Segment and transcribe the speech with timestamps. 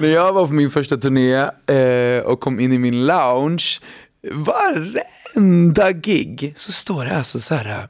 [0.00, 1.34] När jag var på min första turné
[1.66, 3.80] eh, och kom in i min lounge,
[4.32, 7.88] varenda gig så står det alltså så här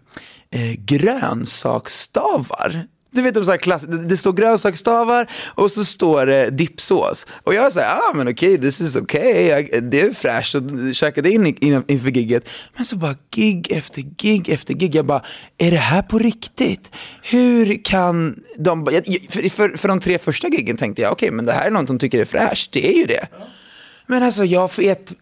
[0.50, 2.86] eh, grönsaksstavar.
[3.14, 7.26] Du vet de så här klass, det står grönsaksstavar och så står eh, det dippsås.
[7.44, 11.30] Och jag säger, ah men okej, this is okay, Jag- det är fräscht och käkade
[11.30, 11.46] in
[11.88, 12.48] inför gigget.
[12.76, 15.22] Men så bara gig efter gig efter gig, jag bara,
[15.58, 16.90] är det här på riktigt?
[17.22, 18.84] Hur kan de,
[19.28, 21.86] för, för, för de tre första giggen tänkte jag, okej men det här är något
[21.86, 23.26] de tycker är fräscht, det är ju det.
[24.06, 25.12] Men alltså jag vet,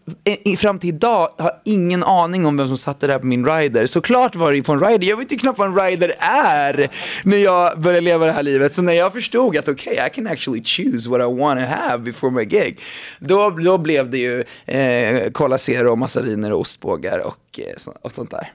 [0.57, 3.85] fram till idag har ingen aning om vem som satte det här på min rider.
[3.85, 6.89] Såklart var det ju på en rider, jag vet ju knappt vad en rider är
[7.23, 8.75] när jag började leva det här livet.
[8.75, 11.97] Så när jag förstod att okej, I can actually choose what I want to have
[12.03, 12.79] before my gig.
[13.19, 18.31] Då, då blev det ju eh, Cola Zero, massariner och ostbågar och, eh, och sånt
[18.31, 18.53] där.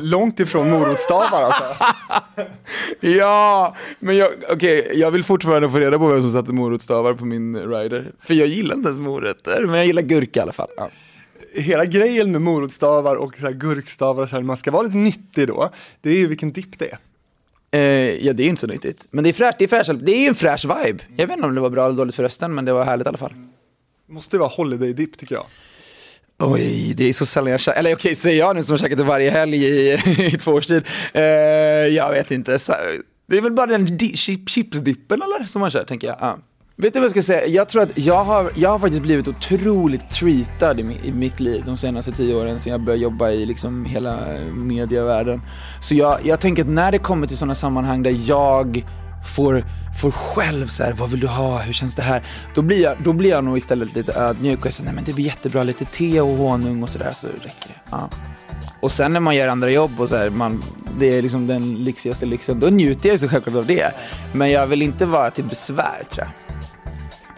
[0.00, 1.64] Långt ifrån morotsstavar alltså.
[3.00, 7.24] Ja, men jag, okej, jag vill fortfarande få reda på vem som satte morotsstavar på
[7.24, 8.12] min rider.
[8.20, 10.68] För jag gillar inte ens morötter, men jag gillar gurka i alla fall.
[10.76, 10.90] Ja.
[11.52, 15.48] Hela grejen med morotsstavar och så gurkstavar och så här, man ska vara lite nyttig
[15.48, 16.98] då, det är ju vilken dipp det är.
[17.70, 19.06] Eh, ja, det är inte så nyttigt.
[19.10, 20.00] Men det är fräscht, det är fräscht.
[20.00, 21.04] Det är ju en fräsch vibe.
[21.16, 23.06] Jag vet inte om det var bra eller dåligt för rösten, men det var härligt
[23.06, 23.32] i alla fall.
[24.08, 25.44] Måste vara holiday dip tycker jag.
[26.42, 28.98] Oj, det är så sällan jag käkar, eller okej, säger jag nu som har käkat
[28.98, 29.92] det varje helg i,
[30.34, 30.82] i två års tid.
[31.12, 31.22] Eh,
[31.96, 32.58] jag vet inte.
[32.58, 32.72] Så,
[33.28, 36.16] det är väl bara den di- chip, chipsdippen eller, som man kör, tänker jag.
[36.20, 36.38] Ja.
[36.76, 37.46] Vet du vad jag ska säga?
[37.46, 41.62] Jag tror att jag har, jag har faktiskt blivit otroligt treatad i, i mitt liv
[41.66, 44.18] de senaste tio åren sen jag började jobba i liksom hela
[44.52, 45.40] medievärlden.
[45.80, 48.84] Så jag, jag tänker att när det kommer till sådana sammanhang där jag
[49.24, 49.64] får,
[50.00, 52.22] får själv så här, vad vill du ha, hur känns det här?
[52.54, 55.04] Då blir jag, då blir jag nog istället lite ödmjuk och jag säger, nej men
[55.04, 57.80] det blir jättebra, lite te och honung och sådär så räcker det.
[57.90, 58.10] Ja.
[58.80, 60.64] Och sen när man gör andra jobb och så här, man,
[60.98, 63.92] det är liksom den lyxigaste lyxen, då njuter jag så självklart av det.
[64.32, 66.48] Men jag vill inte vara till besvär tror jag.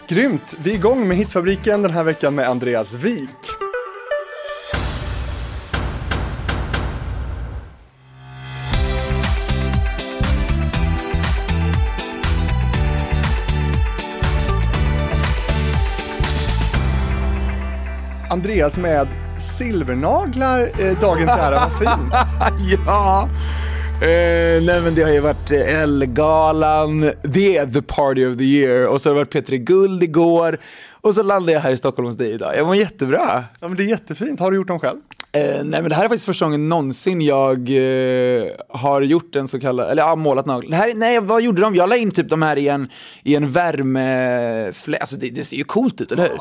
[0.09, 0.57] Grymt!
[0.63, 3.70] Vi är igång med Hitfabriken den här veckan med Andreas Wik.
[18.41, 19.09] Andreas med
[19.39, 22.11] silvernaglar eh, dagen till ära, vad fin.
[22.87, 23.28] ja!
[24.03, 28.45] Eh, nej men det har ju varit eh, Ellegalan, det är the party of the
[28.45, 30.59] year och så har det varit Petri Guld igår
[31.01, 32.56] och så landade jag här i Stockholm hos dig idag.
[32.56, 33.45] Jag mår jättebra.
[33.61, 34.99] Ja, men det är jättefint, har du gjort dem själv?
[35.33, 39.49] Eh, nej men det här är faktiskt första gången någonsin jag eh, har gjort en
[39.49, 40.71] så kallad, eller ja, målat naglar.
[40.71, 41.75] Det här, nej vad gjorde de?
[41.75, 42.89] Jag la in typ de här i en,
[43.22, 46.39] i en värmeflä, alltså det, det ser ju coolt ut, eller hur?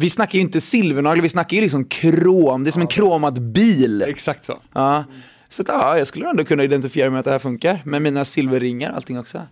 [0.00, 3.42] Vi snackar ju inte silvernaglar, vi snackar ju liksom krom, det är som en kromad
[3.42, 4.02] bil.
[4.02, 4.54] Exakt så.
[4.72, 5.04] Ja.
[5.48, 8.24] Så att, ja, jag skulle ändå kunna identifiera med att det här funkar, med mina
[8.24, 9.42] silverringar och allting också.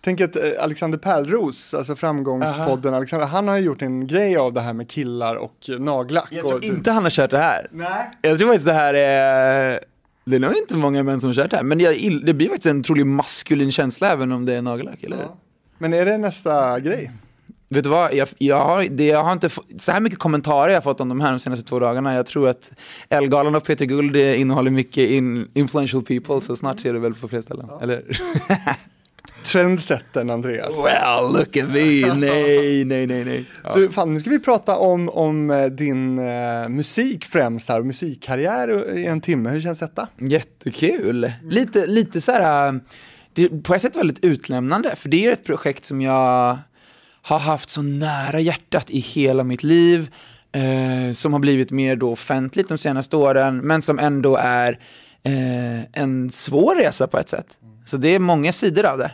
[0.00, 4.52] Tänk att eh, Alexander Pärlros, alltså framgångspodden Alexander, han har ju gjort en grej av
[4.52, 6.28] det här med killar och nagellack.
[6.30, 7.68] Jag och, tror inte han har kört det här.
[7.70, 8.10] Nej.
[8.22, 9.80] Jag tror faktiskt det här är...
[10.24, 11.78] Det är nog inte många män som har kört det här, men
[12.24, 15.28] det blir faktiskt en otroligt maskulin känsla även om det är nagellack, eller hur?
[15.78, 17.10] Men är det nästa grej?
[17.68, 20.84] Vet du vad, jag, jag, har, det, jag har inte så här mycket kommentarer jag
[20.84, 22.14] fått om de här de senaste två dagarna.
[22.14, 22.72] Jag tror att
[23.08, 27.14] Elgalan och Peter Guld eh, innehåller mycket in, influential people, så snart ser du väl
[27.14, 28.02] på fler ställen, eller?
[29.44, 30.70] Trendsetten Andreas.
[30.84, 33.44] well, look at me, nej, nej, nej, nej.
[33.64, 33.72] Ja.
[33.74, 37.86] Du, fan, nu ska vi prata om, om eh, din eh, musik främst här, och
[37.86, 39.50] musikkarriär i en timme.
[39.50, 40.08] Hur känns detta?
[40.18, 41.32] Jättekul.
[41.42, 42.74] Lite, lite så här, äh,
[43.32, 46.58] det på ett sätt väldigt utlämnande, för det är ett projekt som jag
[47.26, 50.10] har haft så nära hjärtat i hela mitt liv,
[50.52, 54.78] eh, som har blivit mer då offentligt de senaste åren, men som ändå är
[55.22, 57.46] eh, en svår resa på ett sätt.
[57.86, 59.10] Så det är många sidor av det.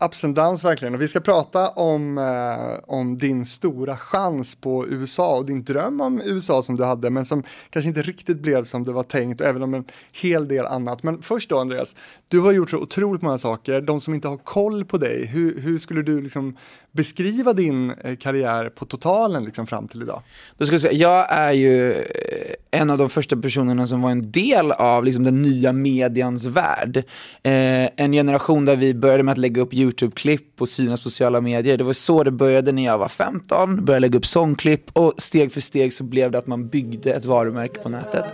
[0.00, 0.94] Ups and downs verkligen.
[0.94, 6.00] Och vi ska prata om, eh, om din stora chans på USA och din dröm
[6.00, 9.40] om USA som du hade, men som kanske inte riktigt blev som det var tänkt,
[9.40, 11.02] och även om en hel del annat.
[11.02, 11.96] Men först då Andreas,
[12.28, 13.80] du har gjort så otroligt många saker.
[13.80, 16.56] De som inte har koll på dig, hur, hur skulle du liksom
[16.98, 20.22] beskriva din eh, karriär på totalen liksom fram till idag?
[20.56, 24.10] Då ska jag, säga, jag är ju eh, en av de första personerna som var
[24.10, 26.96] en del av liksom, den nya medians värld.
[27.42, 31.40] Eh, en generation där vi började med att lägga upp YouTube-klipp och synas på sociala
[31.40, 31.76] medier.
[31.76, 35.52] Det var så det började när jag var 15, började lägga upp sångklipp och steg
[35.52, 38.24] för steg så blev det att man byggde ett varumärke på nätet.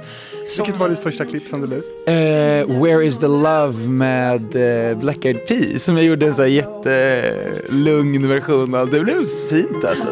[0.59, 1.85] Vilket var ditt första klipp som du la ut?
[2.07, 4.43] Eh, Where is the love med
[4.91, 8.91] eh, Black Eyed Peas som jag gjorde en så här jättelugn version av.
[8.91, 10.09] Det blev fint alltså.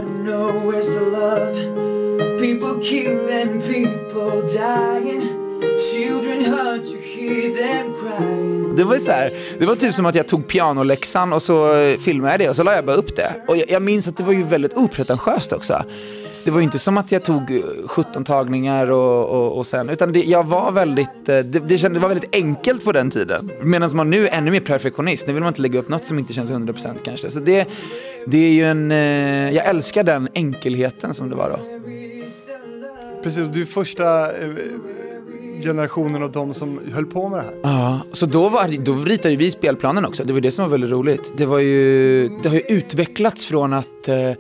[1.13, 2.39] love?
[2.39, 5.23] People killing, people dying.
[5.79, 8.32] Children hurt, you hear them cry.
[8.77, 11.99] Det var, så här, det var typ som att jag tog pianoläxan och så eh,
[11.99, 13.35] filmade jag det och så la jag bara upp det.
[13.49, 15.85] Och jag, jag minns att det var ju väldigt opretentiöst också.
[16.45, 19.89] Det var ju inte som att jag tog eh, 17 tagningar och, och, och sen,
[19.89, 23.11] utan det, jag var väldigt, eh, det, det, kände, det var väldigt enkelt på den
[23.11, 23.51] tiden.
[23.63, 25.27] Medan man nu är ännu mer perfektionist.
[25.27, 27.31] Nu vill man inte lägga upp något som inte känns 100% kanske.
[27.31, 27.69] Så det,
[28.27, 28.91] det är ju en,
[29.55, 31.59] jag älskar den enkelheten som det var då.
[33.23, 34.31] Precis, du är första
[35.63, 37.55] generationen av de som höll på med det här.
[37.63, 40.25] Ja, så då, var, då ritade vi spelplanen också.
[40.25, 41.33] Det var det som var väldigt roligt.
[41.37, 44.37] Det, var ju, det har ju utvecklats från att eh, eh,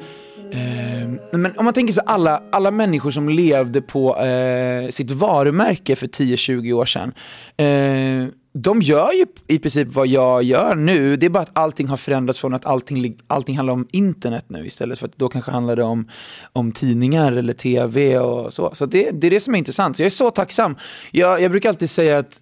[1.32, 6.06] men om man tänker sig alla, alla människor som levde på eh, sitt varumärke för
[6.06, 7.12] 10-20 år sedan.
[7.56, 11.16] Eh, de gör ju i princip vad jag gör nu.
[11.16, 14.66] Det är bara att allting har förändrats från att allting, allting handlar om internet nu
[14.66, 16.08] istället för att då kanske handlar det om,
[16.52, 18.70] om tidningar eller tv och så.
[18.74, 19.96] Så det, det är det som är intressant.
[19.96, 20.76] Så jag är så tacksam.
[21.10, 22.40] Jag, jag brukar alltid säga att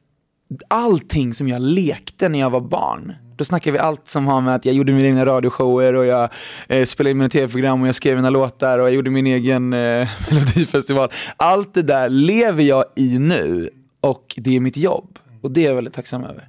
[0.68, 4.54] allting som jag lekte när jag var barn, då snackar vi allt som har med
[4.54, 6.28] att jag gjorde mina egna radioshower och jag
[6.68, 9.72] eh, spelade in mina tv-program och jag skrev mina låtar och jag gjorde min egen
[9.72, 11.12] eh, melodifestival.
[11.36, 13.70] Allt det där lever jag i nu
[14.00, 15.18] och det är mitt jobb.
[15.40, 16.48] Och det är jag väldigt tacksam över.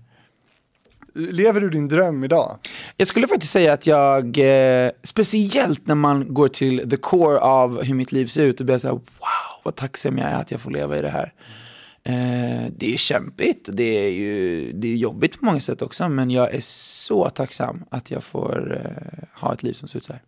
[1.14, 2.58] Lever du din dröm idag?
[2.98, 7.84] Jag skulle faktiskt säga att jag, eh, speciellt när man går till the core av
[7.84, 10.52] hur mitt liv ser ut och blir så här, wow, vad tacksam jag är att
[10.52, 11.34] jag får leva i det här.
[12.04, 16.10] Eh, det är kämpigt och det är ju det är jobbigt på många sätt också,
[16.10, 20.06] men jag är så tacksam att jag får eh, ha ett liv som ser ut
[20.06, 20.22] så här.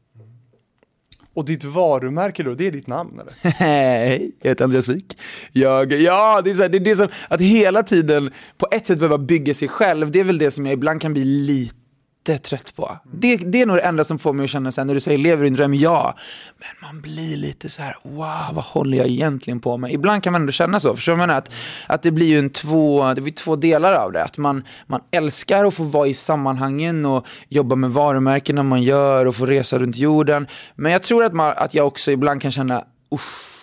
[1.35, 3.33] Och ditt varumärke då, det är ditt namn eller?
[3.49, 5.17] Hej, jag heter Andreas Wik.
[5.51, 8.87] Jag, ja, det är, så här, det är det som, att hela tiden på ett
[8.87, 11.82] sätt behöva bygga sig själv, det är väl det som jag ibland kan bli lite
[12.23, 12.97] trött på.
[13.03, 15.17] Det, det är nog det enda som får mig att känna sen när du säger
[15.17, 16.15] lever din dröm, ja.
[16.57, 19.91] Men man blir lite så här, wow, vad håller jag egentligen på med?
[19.91, 21.49] Ibland kan man ändå känna så, förstår man att,
[21.87, 24.23] att det blir ju en två, det blir två delar av det.
[24.23, 29.25] Att man, man älskar att få vara i sammanhangen och jobba med varumärkena man gör
[29.25, 30.47] och få resa runt jorden.
[30.75, 33.59] Men jag tror att, man, att jag också ibland kan känna, uff,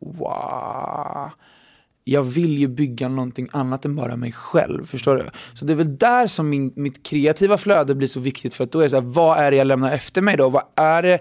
[0.00, 1.30] wow
[2.04, 4.86] jag vill ju bygga någonting annat än bara mig själv.
[4.86, 5.30] Förstår du?
[5.54, 8.54] Så det är väl där som min, mitt kreativa flöde blir så viktigt.
[8.54, 10.48] För att då är det så här, vad är det jag lämnar efter mig då?
[10.48, 11.18] Vad är, det,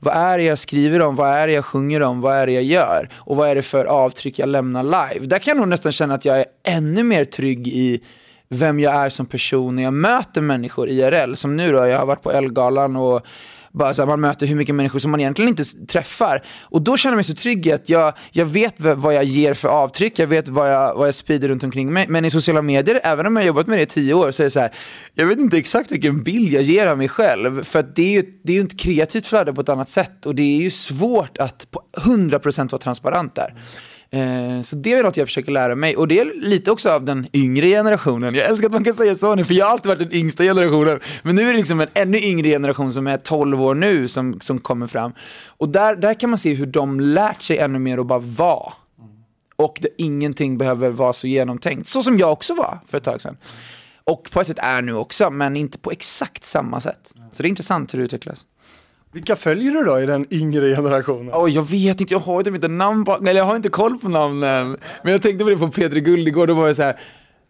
[0.00, 1.16] vad är det jag skriver om?
[1.16, 2.20] Vad är det jag sjunger om?
[2.20, 3.10] Vad är det jag gör?
[3.14, 5.26] Och vad är det för avtryck jag lämnar live?
[5.26, 8.00] Där kan jag nog nästan känna att jag är ännu mer trygg i
[8.48, 11.34] vem jag är som person när jag möter människor IRL.
[11.34, 13.26] Som nu då, jag har varit på Elgalan och
[13.76, 16.42] bara så här, man möter hur mycket människor som man egentligen inte träffar.
[16.62, 19.54] Och då känner jag mig så trygg i att jag, jag vet vad jag ger
[19.54, 22.06] för avtryck, jag vet vad jag, vad jag sprider runt omkring mig.
[22.08, 24.42] Men i sociala medier, även om jag har jobbat med det i tio år, så
[24.42, 24.74] är det så här,
[25.14, 27.64] jag vet inte exakt vilken bild jag ger av mig själv.
[27.64, 30.34] För det är ju det är ju ett kreativt flöde på ett annat sätt och
[30.34, 33.54] det är ju svårt att på 100% vara transparent där.
[34.16, 37.04] Eh, så det är något jag försöker lära mig och det är lite också av
[37.04, 38.34] den yngre generationen.
[38.34, 40.44] Jag älskar att man kan säga så nu för jag har alltid varit den yngsta
[40.44, 41.00] generationen.
[41.22, 44.40] Men nu är det liksom en ännu yngre generation som är 12 år nu som,
[44.40, 45.12] som kommer fram.
[45.46, 48.72] Och där, där kan man se hur de lärt sig ännu mer att bara vara.
[49.56, 51.88] Och det, ingenting behöver vara så genomtänkt.
[51.88, 53.36] Så som jag också var för ett tag sedan.
[54.04, 57.14] Och på ett sätt är nu också, men inte på exakt samma sätt.
[57.32, 58.44] Så det är intressant hur det utvecklas.
[59.12, 61.34] Vilka följer du då i den yngre generationen?
[61.34, 64.08] Oh, jag vet inte, jag har typ inte namn eller jag har inte koll på
[64.08, 64.76] namnen.
[65.02, 66.96] Men jag tänkte på det på P3 Guld igår, då var det så här,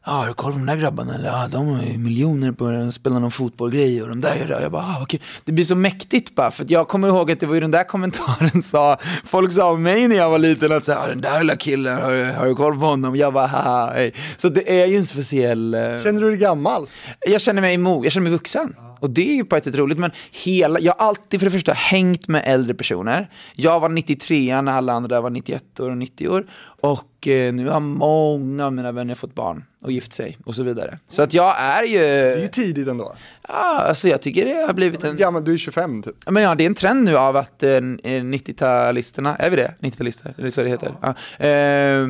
[0.03, 1.15] ah, har du koll på de där grabbarna?
[1.15, 4.47] Eller, ah, de har ju miljoner på att spela någon fotbollgrej och de där gör
[4.47, 4.63] det.
[4.63, 5.21] Jag bara, ah, okay.
[5.45, 7.85] Det blir så mäktigt bara, för jag kommer ihåg att det var ju den där
[7.85, 11.41] kommentaren sa, folk sa om mig när jag var liten att säga, ah, den där
[11.41, 13.17] lilla killen, har, har du koll på honom?
[13.17, 14.15] Jag bara, haha, hej.
[14.37, 15.75] Så det är ju en speciell...
[15.75, 16.03] Uh...
[16.03, 16.87] Känner du dig gammal?
[17.27, 18.75] Jag känner mig emot, jag känner mig vuxen.
[19.01, 20.11] Och det är ju på ett sätt roligt, men
[20.45, 23.31] hela, jag har alltid för det första hängt med äldre personer.
[23.55, 26.47] Jag var 93 när alla andra var 91 år och 90 år.
[26.81, 30.63] Och eh, nu har många av mina vänner fått barn och gift sig och så
[30.63, 30.99] vidare.
[31.07, 31.99] Så att jag är ju...
[31.99, 33.17] Det är ju tidigt ändå.
[33.49, 35.17] Ja, alltså jag tycker det har blivit en...
[35.17, 36.31] Gammal, du är 25 typ.
[36.31, 39.75] Men ja, det är en trend nu av att eh, 90-talisterna, är vi det?
[39.81, 40.95] 90-talister, är det så det heter?
[41.03, 41.15] Ja.
[41.47, 42.07] Eh,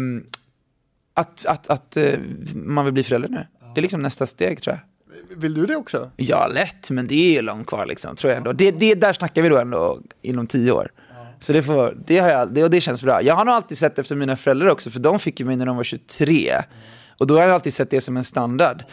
[1.14, 2.18] att att, att eh,
[2.54, 3.46] man vill bli förälder nu.
[3.74, 4.95] Det är liksom nästa steg tror jag.
[5.37, 6.11] Vill du det också?
[6.16, 8.52] Ja, lätt, men det är långt kvar liksom, tror jag ändå.
[8.52, 10.90] Det, det, där snackar vi då ändå inom tio år.
[11.40, 13.23] Så det, får, det, har jag, det, och det känns bra.
[13.23, 15.66] Jag har nog alltid sett efter mina föräldrar också, för de fick ju mig när
[15.66, 16.52] de var 23.
[17.18, 18.85] Och då har jag alltid sett det som en standard.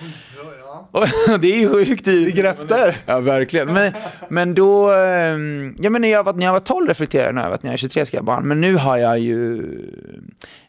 [0.92, 1.06] Och
[1.39, 2.08] det är ju sjukt.
[2.08, 2.98] Ligger efter.
[3.06, 3.74] Ja, verkligen.
[3.74, 3.94] Men,
[4.30, 7.56] men då, ehm, ja men när jag var, när jag var 12 reflekterade jag över
[7.56, 8.48] att när jag är 23 ska jag ha barn.
[8.48, 9.63] Men nu har jag ju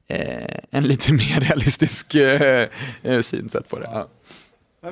[0.09, 2.67] eh, en lite mer realistisk eh,
[3.03, 3.89] eh synsätt på det.
[3.93, 4.09] Ja.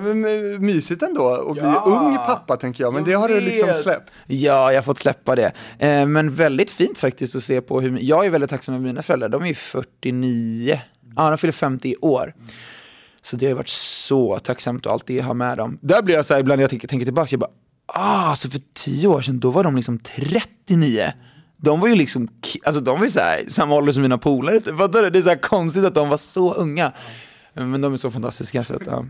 [0.01, 0.21] Men,
[0.67, 4.13] mysigt ändå att bli ja, ung pappa tänker jag, men det har du liksom släppt.
[4.27, 5.53] Ja, jag har fått släppa det.
[5.79, 9.03] Eh, men väldigt fint faktiskt att se på hur, jag är väldigt tacksam med mina
[9.03, 10.81] föräldrar, de är 49,
[11.17, 12.35] ja de fyller 50 i år.
[13.23, 15.79] Så det har varit så tacksamt att alltid ha med dem.
[15.83, 17.51] Där blir jag så här, ibland när jag tänker, tänker tillbaka, jag bara,
[17.87, 21.13] ah, så för tio år sedan, då var de liksom 39.
[21.57, 22.29] De var ju liksom,
[22.65, 24.61] alltså de var ju så här, samma ålder som mina polare.
[24.61, 25.11] Fattar du?
[25.11, 26.93] Det är så här konstigt att de var så unga.
[27.55, 28.65] Men de är så fantastiska.
[28.65, 29.05] Så att, ja.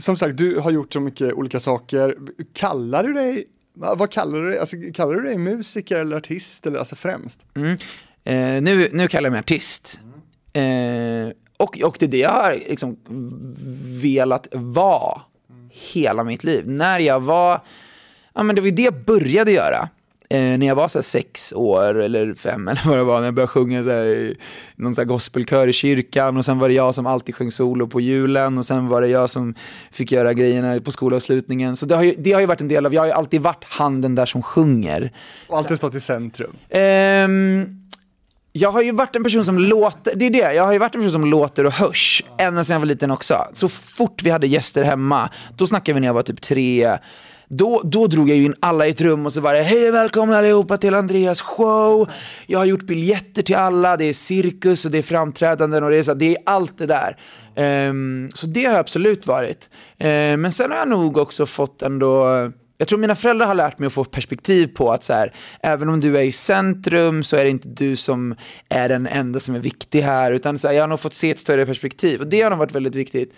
[0.00, 2.16] Som sagt, du har gjort så mycket olika saker.
[2.52, 3.44] Kallar du dig,
[3.74, 7.46] vad kallar du dig, alltså, kallar du dig musiker eller artist eller alltså främst?
[7.54, 7.72] Mm.
[8.24, 10.00] Eh, nu, nu kallar jag mig artist.
[10.52, 12.96] Eh, och, och det är det jag har liksom
[14.02, 15.22] velat vara
[15.70, 16.68] hela mitt liv.
[16.68, 17.64] När jag var,
[18.34, 19.88] ja men det var ju det jag började göra.
[20.30, 23.34] Eh, när jag var så sex år eller fem eller vad det var, när jag
[23.34, 24.34] började sjunga så här,
[24.76, 28.00] någon så gospelkör i kyrkan och sen var det jag som alltid sjöng solo på
[28.00, 29.54] julen och sen var det jag som
[29.90, 31.76] fick göra grejerna på skolavslutningen.
[31.76, 33.40] Så det har ju, det har ju varit en del av, jag har ju alltid
[33.42, 35.12] varit handen där som sjunger.
[35.46, 36.56] Och alltid stått i centrum.
[36.70, 37.88] Ehm,
[38.52, 40.94] jag har ju varit en person som låter, det är det, jag har ju varit
[40.94, 43.46] en person som låter och hörs ända sedan jag var liten också.
[43.52, 46.98] Så fort vi hade gäster hemma, då snackade vi när jag var typ tre,
[47.48, 49.94] då, då drog jag in alla i ett rum och så var det hej och
[49.94, 52.10] välkomna allihopa till Andreas show.
[52.46, 55.98] Jag har gjort biljetter till alla, det är cirkus och det är framträdanden och det
[55.98, 57.16] är, så, det är allt det där.
[57.88, 59.70] Um, så det har jag absolut varit.
[60.00, 62.50] Uh, men sen har jag nog också fått ändå
[62.80, 65.88] jag tror mina föräldrar har lärt mig att få perspektiv på att så här, även
[65.88, 68.34] om du är i centrum så är det inte du som
[68.68, 71.30] är den enda som är viktig här, utan så här, jag har nog fått se
[71.30, 73.32] ett större perspektiv och det har nog varit väldigt viktigt.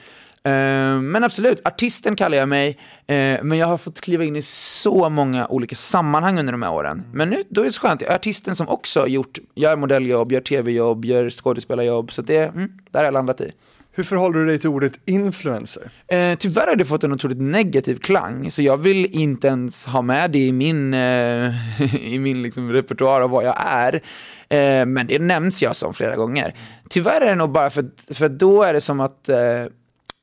[0.44, 4.42] Eh, men absolut, artisten kallar jag mig, eh, men jag har fått kliva in i
[4.42, 7.04] så många olika sammanhang under de här åren.
[7.12, 10.32] Men nu, då är det så skönt, jag är artisten som också gjort, gör modelljobb,
[10.32, 13.52] gör tv-jobb, gör skådespelarjobb, så det, mm, där har jag landat i.
[13.92, 15.90] Hur förhåller du dig till ordet influencer?
[16.08, 20.02] Eh, tyvärr har det fått en otroligt negativ klang, så jag vill inte ens ha
[20.02, 23.94] med det i min, eh, i min liksom, repertoar av vad jag är.
[24.48, 26.54] Eh, men det nämns jag som flera gånger.
[26.88, 29.36] Tyvärr är det nog bara för, för då är det som att eh,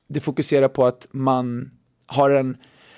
[0.08, 1.72] det fokuserar på att man
[2.06, 2.58] har en,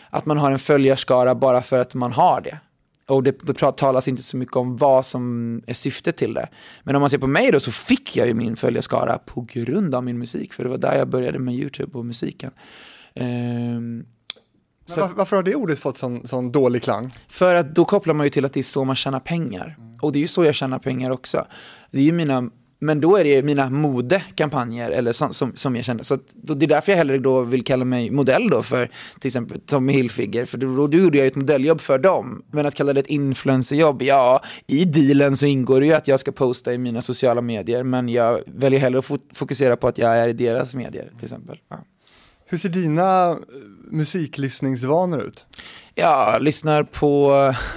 [0.10, 2.60] att man har en följarskara bara för att man har det.
[3.08, 6.50] Och det, det talas inte så mycket om vad som är syftet till det.
[6.84, 9.96] Men om man ser på mig då så fick jag ju min följarskara på grund
[9.96, 10.54] av min musik.
[10.54, 12.52] För det var där jag började med YouTube och musiken.
[13.16, 14.06] Ehm,
[14.86, 17.14] Så- Var, varför har det ordet fått sån, sån dålig klang?
[17.28, 19.78] för att då kopplar man ju till att det är så man tjänar pengar.
[20.02, 21.46] Och det är ju så jag tjänar pengar också.
[21.92, 22.50] Det är ju mina,
[22.80, 26.04] men då är det mina modekampanjer eller som, som, som jag känner.
[26.04, 28.92] Så att, då, det är därför jag hellre då vill kalla mig modell då för
[29.20, 30.46] till exempel Tommy Hilfiger.
[30.46, 32.44] För då, då gjorde jag ett modelljobb för dem.
[32.52, 36.20] Men att kalla det ett influencerjobb, ja, i dealen så ingår det ju att jag
[36.20, 37.84] ska posta i mina sociala medier.
[37.84, 41.58] Men jag väljer hellre att fokusera på att jag är i deras medier till exempel.
[41.70, 41.84] Ja.
[42.46, 43.38] Hur ser dina eh,
[43.92, 45.46] musiklyssningsvanor ut?
[46.00, 47.32] Jag lyssnar på,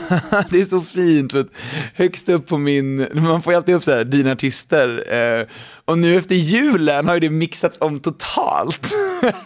[0.51, 1.47] det är så fint, för
[1.95, 5.15] högst upp på min, man får ju alltid upp så här, dina artister.
[5.15, 5.47] Eh,
[5.85, 8.91] och nu efter julen har ju det mixats om totalt.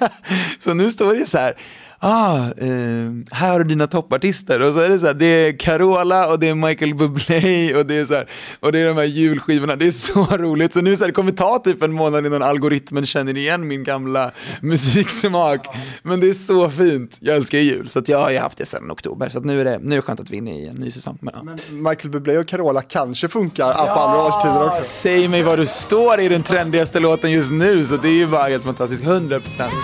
[0.61, 1.55] så nu står det så här,
[1.99, 4.63] ah, eh, här du dina toppartister.
[4.63, 7.87] Och så är det så här, det är Carola och det är Michael Bublé och
[7.87, 8.29] det är så här,
[8.61, 9.77] och det är de här julskivorna.
[9.77, 10.73] Det är så roligt.
[10.73, 13.85] Så nu så här, det kommer ta typ en månad innan algoritmen känner igen min
[13.85, 15.67] gamla musiksmak.
[16.03, 17.17] Men det är så fint.
[17.21, 19.29] Jag älskar jul, så jag har ju haft det sedan oktober.
[19.29, 20.91] Så nu är det, nu är det skönt att vi är inne i en ny
[20.91, 21.19] säsong.
[21.21, 21.75] Men, ja.
[21.91, 24.83] Michael Bublé och Carola kanske funkar på andra årstider också.
[24.83, 28.27] Säg mig vad du står i den trendigaste låten just nu, så det är ju
[28.27, 29.03] bara helt fantastiskt.
[29.03, 29.75] 100 procent.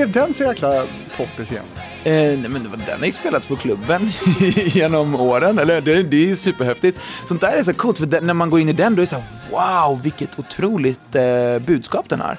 [0.00, 1.64] Blev den så jäkla poppis igen?
[2.04, 4.10] Eh, nej, men den har ju spelats på klubben
[4.66, 6.98] genom åren, eller det, det är ju superhäftigt.
[7.28, 9.02] Sånt där är så coolt, för den, när man går in i den då är
[9.02, 12.38] det så här, wow, vilket otroligt eh, budskap den har.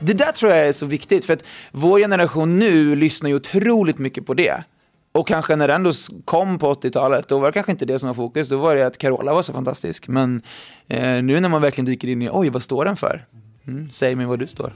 [0.00, 1.42] Det där tror jag är så viktigt, för att
[1.72, 4.64] vår generation nu lyssnar ju otroligt mycket på det.
[5.12, 5.92] Och kanske när den då
[6.24, 8.86] kom på 80-talet, då var det kanske inte det som var fokus, då var det
[8.86, 10.08] att Carola var så fantastisk.
[10.08, 10.42] Men
[10.88, 13.26] eh, nu när man verkligen dyker in i, oj, vad står den för?
[13.66, 14.74] Mm, säg mig vad du står.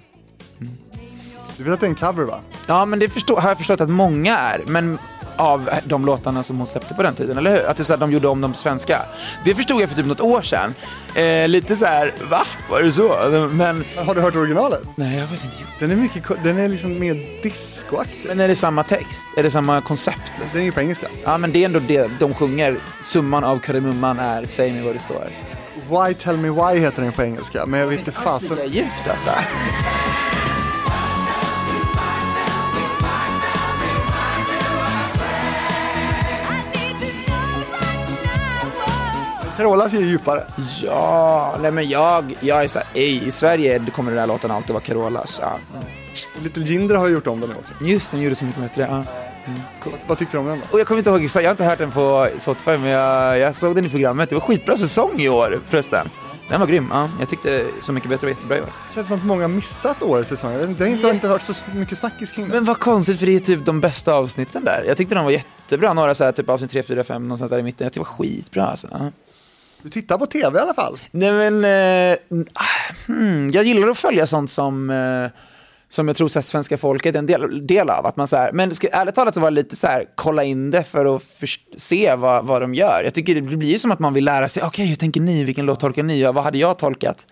[0.60, 0.87] Mm.
[1.58, 2.40] Du vet att det är en cover va?
[2.66, 4.62] Ja, men det förstå, har jag förstått att många är.
[4.66, 4.98] Men
[5.36, 7.66] av de låtarna som hon släppte på den tiden, eller hur?
[7.66, 8.98] Att det är så att de gjorde om dem svenska.
[9.44, 10.74] Det förstod jag för typ något år sedan.
[11.14, 12.42] Eh, lite så här, va?
[12.70, 13.12] Var det så?
[13.52, 14.80] Men Har du hört originalet?
[14.96, 18.24] nej, jag har faktiskt inte gjort Den är, mycket, ko- den är liksom mer discoaktig.
[18.26, 19.28] Men är det samma text?
[19.36, 20.18] Är det samma koncept?
[20.26, 20.48] Liksom?
[20.52, 21.06] Den är ju på engelska.
[21.24, 22.76] Ja, men det är ändå det de sjunger.
[23.02, 25.28] Summan av kardemumman är, säg mig vad det står.
[25.90, 28.56] Why Tell Me Why heter den på engelska, men jag vet inte fasen.
[28.56, 29.30] Det är djupt alltså.
[39.58, 40.44] Carolas är djupare.
[40.82, 44.50] Ja, nej men jag, jag är så här, ej, i Sverige kommer den där låten
[44.50, 45.38] alltid vara Carolas.
[45.42, 45.58] Ja.
[46.42, 47.74] Little Jinder har gjort om den nu också.
[47.84, 48.86] Just den gjorde så mycket bättre.
[48.90, 49.04] Ja.
[49.84, 50.64] Vad, vad tyckte du om den då?
[50.70, 53.38] Och jag kommer inte ihåg exakt, jag har inte hört den på Spotify men jag,
[53.38, 54.28] jag såg den i programmet.
[54.28, 56.08] Det var skitbra säsong i år förresten.
[56.48, 57.08] Den var grym, ja.
[57.20, 58.66] Jag tyckte Så mycket bättre var jättebra i år.
[58.88, 60.52] Det känns som att många har missat årets säsong.
[60.52, 62.54] Jag inte- har inte hört så mycket snackis kring det.
[62.54, 64.84] Men vad konstigt för det är typ de bästa avsnitten där.
[64.88, 67.58] Jag tyckte de var jättebra, några så här, typ avsnitt 3, 4, 5 någonstans där
[67.58, 67.84] i mitten.
[67.84, 68.88] Jag tyckte det var skitbra alltså.
[69.82, 70.96] Du tittar på tv i alla fall.
[71.10, 72.18] Nej men, eh,
[72.52, 75.30] ah, hmm, jag gillar att följa sånt som, eh,
[75.88, 78.06] som jag tror så här, svenska folket är en del, del av.
[78.06, 80.44] Att man, så här, men ska, ärligt talat så var det lite så här, kolla
[80.44, 83.00] in det för att först- se vad, vad de gör.
[83.04, 85.44] Jag tycker det blir ju som att man vill lära sig, okej hur tänker ni,
[85.44, 87.26] vilken låt tolkar ni, ja, vad hade jag tolkat?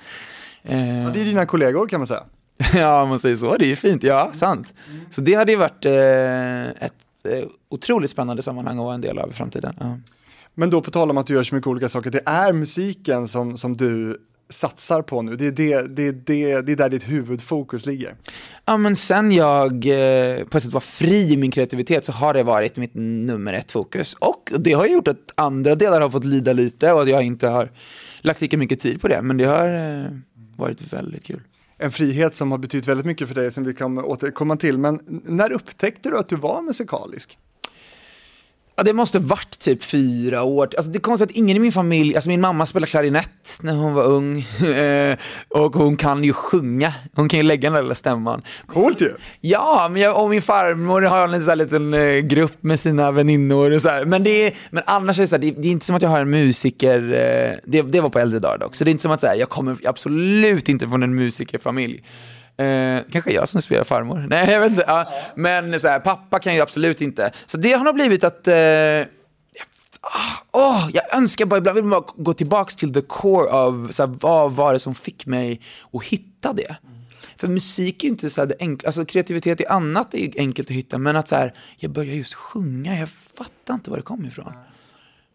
[0.63, 2.23] Eh, Ja, det är dina kollegor kan man säga.
[2.75, 4.75] ja, om man säger så, det är ju fint, ja, sant.
[5.11, 6.93] Så det hade ju varit eh, ett
[7.25, 9.75] eh, otroligt spännande sammanhang att vara en del av i framtiden.
[9.81, 9.99] Ja.
[10.59, 13.29] Men då på tal om att du gör så mycket olika saker, det är musiken
[13.29, 14.17] som, som du
[14.49, 15.37] satsar på nu.
[15.37, 18.15] Det är, det, det, det, det är där ditt huvudfokus ligger.
[18.65, 22.43] Ja, men sen jag eh, på sätt var fri i min kreativitet så har det
[22.43, 24.15] varit mitt nummer ett fokus.
[24.15, 27.49] Och det har gjort att andra delar har fått lida lite och att jag inte
[27.49, 27.71] har
[28.21, 29.23] lagt lika mycket tid på det.
[29.23, 30.11] Men det har eh,
[30.57, 31.41] varit väldigt kul.
[31.79, 34.79] En frihet som har betytt väldigt mycket för dig som vi kan återkomma till.
[34.79, 37.39] Men när upptäckte du att du var musikalisk?
[38.79, 40.69] Ja, det måste varit typ fyra år.
[40.77, 43.75] Alltså, det är konstigt att ingen i min familj, alltså min mamma spelade klarinett när
[43.75, 45.17] hon var ung Eh,
[45.49, 46.95] och hon kan ju sjunga.
[47.15, 48.43] Hon kan ju lägga den där lilla stämman.
[48.67, 49.15] Coolt ju!
[49.41, 53.11] Ja, men jag, och min farmor har en så här liten eh, grupp med sina
[53.11, 54.05] väninnor och så här.
[54.05, 56.03] Men, det är, men annars är det så här, det, det är inte som att
[56.03, 58.93] jag har en musiker, eh, det, det var på äldre dagar dock, så det är
[58.93, 62.03] inte som att så här, jag kommer absolut inte från en musikerfamilj.
[62.57, 64.27] Eh, kanske jag som spelar farmor.
[64.31, 64.85] Nej, jag vet inte.
[64.87, 67.33] Ja, men så här, pappa kan ju absolut inte.
[67.47, 68.55] Så det har nog blivit att eh,
[70.53, 74.03] oh, jag önskar bara, ibland vill man bara gå tillbaka till the core av så
[74.03, 75.61] här, vad var det som fick mig
[75.93, 76.77] att hitta det.
[77.37, 80.33] För musik är ju inte så här det enkla, alltså kreativitet i annat är ju
[80.37, 83.97] enkelt att hitta, men att så här, jag började just sjunga, jag fattar inte var
[83.97, 84.53] det kom ifrån.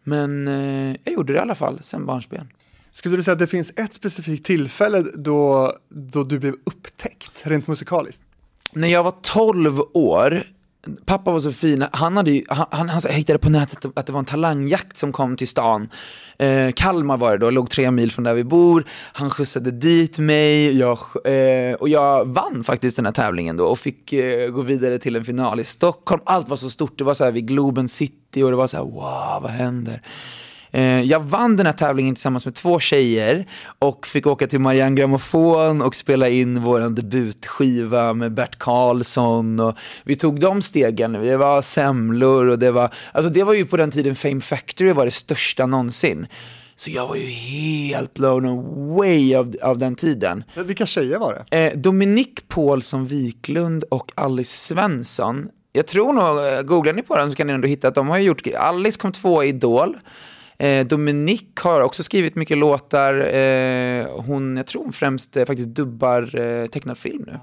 [0.04, 2.48] Men eh, jag gjorde det i alla fall, sen barnsben.
[2.92, 7.66] Skulle du säga att det finns ett specifikt tillfälle då, då du blev upptäckt, rent
[7.66, 8.22] musikaliskt?
[8.72, 10.42] När jag var 12 år,
[11.04, 14.12] pappa var så fin, han, hade ju, han, han, han hittade på nätet att det
[14.12, 15.88] var en talangjakt som kom till stan.
[16.38, 18.84] Eh, Kalmar var det då, låg tre mil från där vi bor.
[19.12, 23.78] Han skjutsade dit mig jag, eh, och jag vann faktiskt den här tävlingen då och
[23.78, 26.22] fick eh, gå vidare till en final i Stockholm.
[26.26, 28.76] Allt var så stort, det var så här vid Globen City och det var så
[28.76, 30.02] här wow, vad händer?
[30.72, 33.46] Eh, Jag vann den här tävlingen tillsammans med två tjejer
[33.78, 39.60] och fick åka till Marianne Grammofon och spela in vår debutskiva med Bert Karlsson.
[39.60, 43.64] Och vi tog de stegen, det var semlor och det var, alltså det var ju
[43.64, 46.26] på den tiden Fame Factory var det största någonsin.
[46.76, 50.44] Så jag var ju helt blown away av, av den tiden.
[50.56, 51.66] Vilka tjejer var det?
[51.66, 55.48] Eh, Dominique Paulsson Wiklund och Alice Svensson.
[55.72, 58.08] Jag tror nog, eh, googlar ni på dem så kan ni ändå hitta att de
[58.08, 59.96] har gjort, Alice kom två i Idol.
[60.62, 63.34] Eh, Dominique har också skrivit mycket låtar.
[63.34, 67.38] Eh, hon, jag tror hon främst eh, faktiskt dubbar eh, tecknad film nu.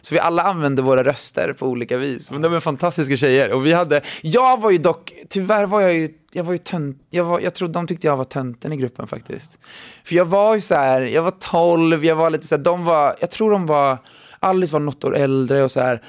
[0.00, 2.30] Så vi alla använder våra röster på olika vis.
[2.30, 3.52] Men de är fantastiska tjejer.
[3.52, 7.06] Och vi hade, jag var ju dock, tyvärr var jag ju, jag var ju tönt,
[7.10, 9.58] jag, var, jag tror de tyckte jag var tönten i gruppen faktiskt.
[10.04, 12.84] För jag var ju så här, jag var 12, jag var lite så här, de
[12.84, 13.98] var, jag tror de var,
[14.40, 16.02] Alice var något år äldre och så här.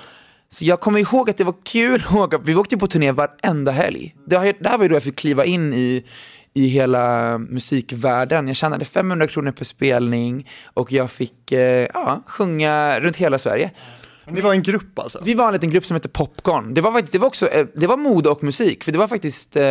[0.50, 3.72] Så jag kommer ihåg att det var kul att åka, vi åkte på turné varenda
[3.72, 4.16] helg.
[4.26, 6.04] Det här var ju då jag fick kliva in i,
[6.54, 8.48] i hela musikvärlden.
[8.48, 13.72] Jag tjänade 500 kronor per spelning och jag fick eh, ja, sjunga runt hela Sverige.
[14.28, 15.22] Ni var en grupp alltså?
[15.24, 16.74] Vi var en liten grupp som hette Popcorn.
[16.74, 19.08] Det var, faktiskt, det var, också, eh, det var mode och musik, för det var
[19.08, 19.64] faktiskt eh,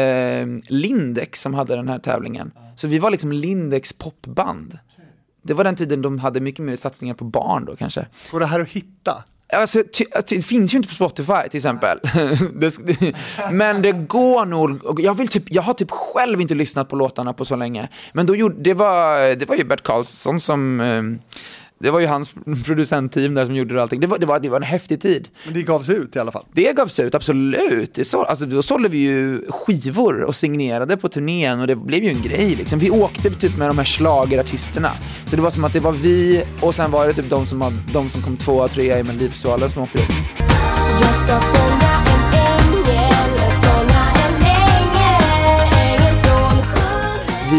[0.68, 2.50] Lindex som hade den här tävlingen.
[2.76, 4.78] Så vi var liksom Lindex popband.
[5.42, 8.06] Det var den tiden de hade mycket mer satsningar på barn då kanske.
[8.30, 9.24] Går det här att hitta?
[9.52, 9.82] Alltså,
[10.28, 11.98] det finns ju inte på Spotify till exempel.
[13.52, 15.00] men det går nog.
[15.00, 17.88] Jag, vill typ, jag har typ själv inte lyssnat på låtarna på så länge.
[18.12, 20.80] Men då gjorde, det, var, det var ju Bert Karlsson som...
[21.82, 22.30] Det var ju hans
[22.64, 24.00] producentteam där som gjorde allting.
[24.00, 25.28] Det var, det var, det var en häftig tid.
[25.44, 26.44] Men det gavs ut i alla fall.
[26.52, 27.94] Det gavs ut, absolut.
[27.94, 32.04] Det så, alltså, då sålde vi ju skivor och signerade på turnén och det blev
[32.04, 32.54] ju en grej.
[32.54, 32.78] Liksom.
[32.78, 34.90] Vi åkte typ med de här schlagerartisterna.
[35.26, 37.82] Så det var som att det var vi och sen var det typ de som,
[37.92, 40.12] de som kom tvåa trea i Melodifestivalen som åkte upp.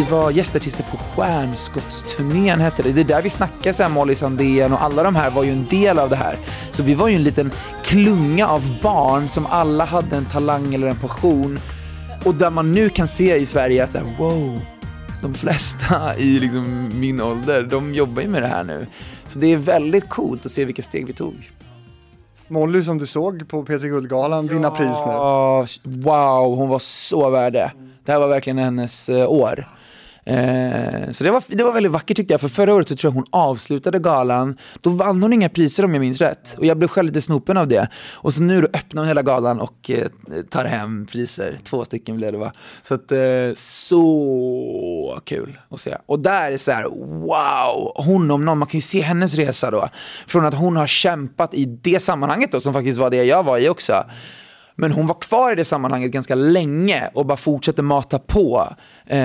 [0.03, 2.91] Vi var gästartister på Stjärnskottsturnén hette det.
[2.91, 5.51] Det är där vi snackar så här, Molly Sandén och alla de här var ju
[5.51, 6.37] en del av det här.
[6.71, 7.51] Så vi var ju en liten
[7.83, 11.59] klunga av barn som alla hade en talang eller en passion.
[12.25, 14.61] Och där man nu kan se i Sverige att så här, wow,
[15.21, 18.87] de flesta i liksom min ålder, de jobbar ju med det här nu.
[19.27, 21.51] Så det är väldigt coolt att se vilka steg vi tog.
[22.47, 25.11] Molly som du såg på P3 Guldgalan vinna pris nu.
[25.11, 27.71] Ja, wow, hon var så värd det.
[28.05, 29.65] Det här var verkligen hennes eh, år.
[30.25, 33.11] Eh, så det var, det var väldigt vackert tyckte jag, för förra året så tror
[33.11, 36.55] jag hon avslutade galan, då vann hon inga priser om jag minns rätt.
[36.57, 37.87] Och jag blev själv lite snopen av det.
[38.13, 40.07] Och så nu då öppnar hon hela galan och eh,
[40.49, 42.51] tar hem priser, två stycken blev det va.
[42.81, 43.19] Så att, eh,
[43.55, 45.97] så kul att se.
[46.05, 46.83] Och där är så här,
[47.25, 49.89] wow, hon om någon, man kan ju se hennes resa då.
[50.27, 53.57] Från att hon har kämpat i det sammanhanget då, som faktiskt var det jag var
[53.57, 54.03] i också.
[54.75, 58.67] Men hon var kvar i det sammanhanget ganska länge och bara fortsatte mata på.
[59.05, 59.17] Eh,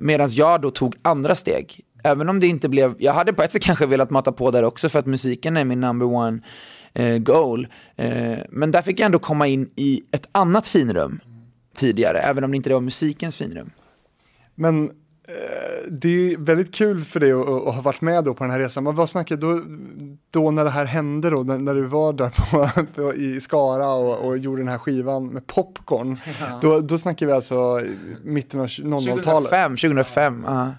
[0.00, 1.80] Medan jag då tog andra steg.
[2.04, 4.62] Även om det inte blev, jag hade på ett sätt kanske velat mata på där
[4.62, 6.40] också för att musiken är min number one
[6.92, 7.68] eh, goal.
[7.96, 11.20] Eh, men där fick jag ändå komma in i ett annat finrum
[11.76, 13.70] tidigare, även om det inte var musikens finrum.
[14.54, 14.90] Men
[15.90, 18.58] det är väldigt kul för dig att, att ha varit med då på den här
[18.58, 18.84] resan.
[18.84, 19.60] Men vad snackar då,
[20.30, 23.88] då när det här hände då, när, när du var där på, på, i Skara
[23.88, 26.16] och, och gjorde den här skivan med popcorn.
[26.60, 27.80] Då, då snackar vi alltså
[28.24, 29.24] mitten av 00-talet.
[29.24, 30.74] 2005, 2005, ja.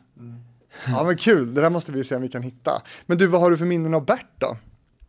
[0.88, 2.82] Ja men kul, det där måste vi se om vi kan hitta.
[3.06, 4.58] Men du, vad har du för minnen av Bert då?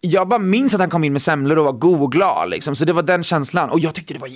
[0.01, 2.77] jag bara minns att han kom in med semlor och var god och glad liksom.
[2.77, 3.71] Så det var den känslan.
[3.71, 4.29] Och jag tyckte det var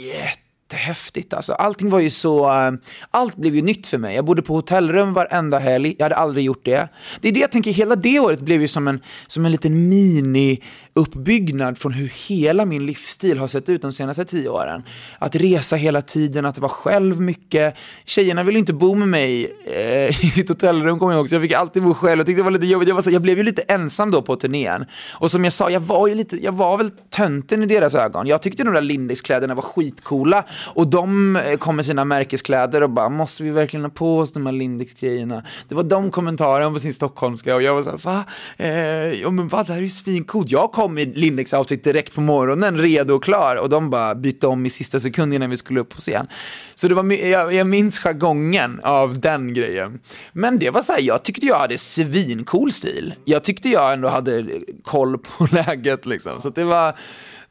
[0.74, 1.52] jättehäftigt alltså.
[1.52, 2.78] Allting var ju så, ehm,
[3.10, 4.14] allt blev ju nytt för mig.
[4.14, 6.88] Jag bodde på hotellrum varenda helg, jag hade aldrig gjort det.
[7.20, 9.88] Det är det jag tänker, hela det året blev ju som en, som en liten
[9.88, 10.62] mini
[10.94, 14.83] uppbyggnad från hur hela min livsstil har sett ut de senaste tio åren.
[15.18, 17.76] Att resa hela tiden, att vara själv mycket.
[18.04, 21.42] Tjejerna ville inte bo med mig eh, i sitt hotellrum kommer jag ihåg, så jag
[21.42, 22.18] fick alltid bo själv.
[22.20, 22.88] Jag tyckte det var lite jobbigt.
[22.88, 24.87] Jag, var så, jag blev ju lite ensam då på turnén.
[25.12, 28.26] Och som jag sa, jag var ju lite, jag var väl tönten i deras ögon.
[28.26, 30.44] Jag tyckte de där Lindex-kläderna var skitcoola.
[30.74, 34.33] Och de eh, kom med sina märkeskläder och bara, måste vi verkligen ha på oss
[34.33, 35.42] de här Lindex-grejerna?
[35.68, 38.24] Det var de kommentarerna på sin stockholmska och jag var så här, va?
[38.57, 40.50] Eh, ja men va, det här är ju svincoolt.
[40.50, 43.57] Jag kom i Lindex-outfit direkt på morgonen, redo och klar.
[43.57, 46.27] Och de bara bytte om i sista sekunden när vi skulle upp på scen.
[46.75, 50.01] Så det var, jag, jag minns jargongen av den grejen.
[50.33, 53.14] Men det var så här, jag tyckte jag hade svincool stil.
[53.25, 54.47] Jag tyckte jag ändå hade
[54.83, 56.40] koll på läget liksom.
[56.40, 56.94] Så att det var...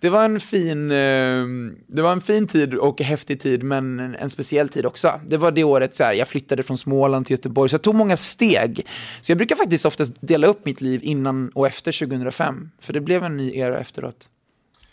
[0.04, 1.46] Det var, en fin, eh,
[1.88, 5.20] det var en fin tid och häftig tid, men en, speciell tid också.
[5.28, 7.96] Det var det året så här, jag flyttade från Småland till Göteborg, så jag tog
[7.96, 8.88] många steg.
[9.22, 13.02] Så jag brukar faktiskt oftast dela upp mitt liv innan och efter 2005, för det
[13.02, 14.30] blev en ny era efteråt.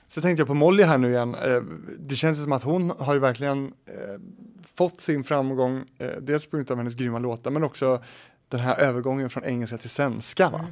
[0.08, 1.34] Så tänkte jag på Molly här nu igen.
[1.34, 1.62] Eh,
[1.98, 4.20] Det känns som att hon har ju verkligen eh,
[4.74, 8.02] fått sin framgång, eh, dels på grund av hennes grymma låtar, men också
[8.48, 10.50] den här övergången från engelska till svenska.
[10.50, 10.66] Va?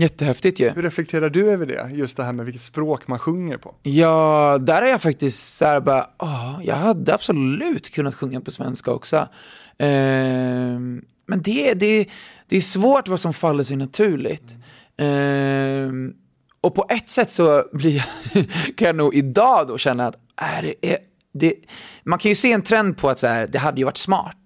[0.00, 0.70] Jättehäftigt ju.
[0.70, 1.90] Hur reflekterar du över det?
[1.92, 3.74] Just det här med vilket språk man sjunger på.
[3.82, 8.50] Ja, där är jag faktiskt så här bara, ja, jag hade absolut kunnat sjunga på
[8.50, 9.28] svenska också.
[9.78, 12.08] Ehm, men det, det,
[12.48, 14.56] det är svårt vad som faller sig naturligt.
[14.98, 16.12] Ehm,
[16.60, 20.62] och på ett sätt så blir jag, kan jag nog idag då känna att är
[20.62, 20.98] det, är,
[21.32, 21.54] det,
[22.04, 24.36] man kan ju se en trend på att så här, det hade ju varit smart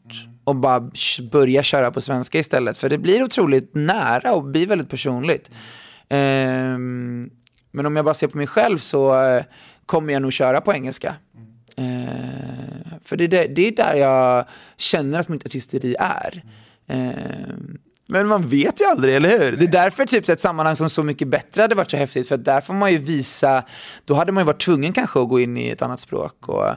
[0.44, 0.90] och bara
[1.30, 2.76] börja köra på svenska istället.
[2.76, 5.50] För det blir otroligt nära och blir väldigt personligt.
[6.08, 7.30] Ehm,
[7.72, 9.44] men om jag bara ser på mig själv så eh,
[9.86, 11.14] kommer jag nog köra på engelska.
[11.76, 14.44] Eh, för det är, där, det är där jag
[14.76, 16.42] känner att mitt artisteri är.
[16.88, 19.56] Ehm, men man vet ju aldrig, eller hur?
[19.56, 22.36] Det är därför typ ett sammanhang som Så mycket bättre hade varit så häftigt, för
[22.36, 23.62] där får man ju visa,
[24.04, 26.48] då hade man ju varit tvungen kanske att gå in i ett annat språk.
[26.48, 26.70] Och,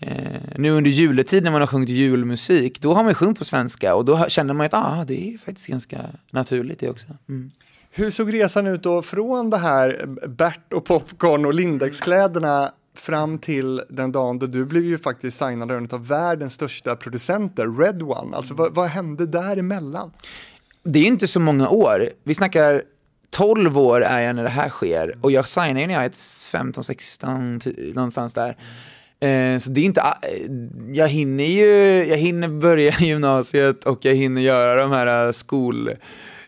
[0.00, 0.12] eh,
[0.56, 3.94] nu under juletid när man har sjungit julmusik, då har man ju sjungit på svenska
[3.94, 5.98] och då känner man att ah, det är faktiskt ganska
[6.30, 7.06] naturligt det också.
[7.28, 7.50] Mm.
[7.90, 13.82] Hur såg resan ut då från det här Bert och popcorn och Lindex-kläderna fram till
[13.88, 18.02] den dagen då du blev ju faktiskt signad av en av världens största producenter, Red
[18.02, 18.36] One.
[18.36, 20.10] Alltså vad, vad hände däremellan?
[20.82, 22.10] det är ju inte så många år.
[22.24, 22.82] Vi snackar
[23.30, 26.46] 12 år är jag när det här sker och jag signar ju när jag är
[26.50, 28.56] 15, 16, ty- någonstans där.
[29.20, 30.50] Eh, så det är inte, eh,
[30.92, 31.66] jag hinner ju,
[32.08, 35.90] jag hinner börja gymnasiet och jag hinner göra de här skolshowerna skol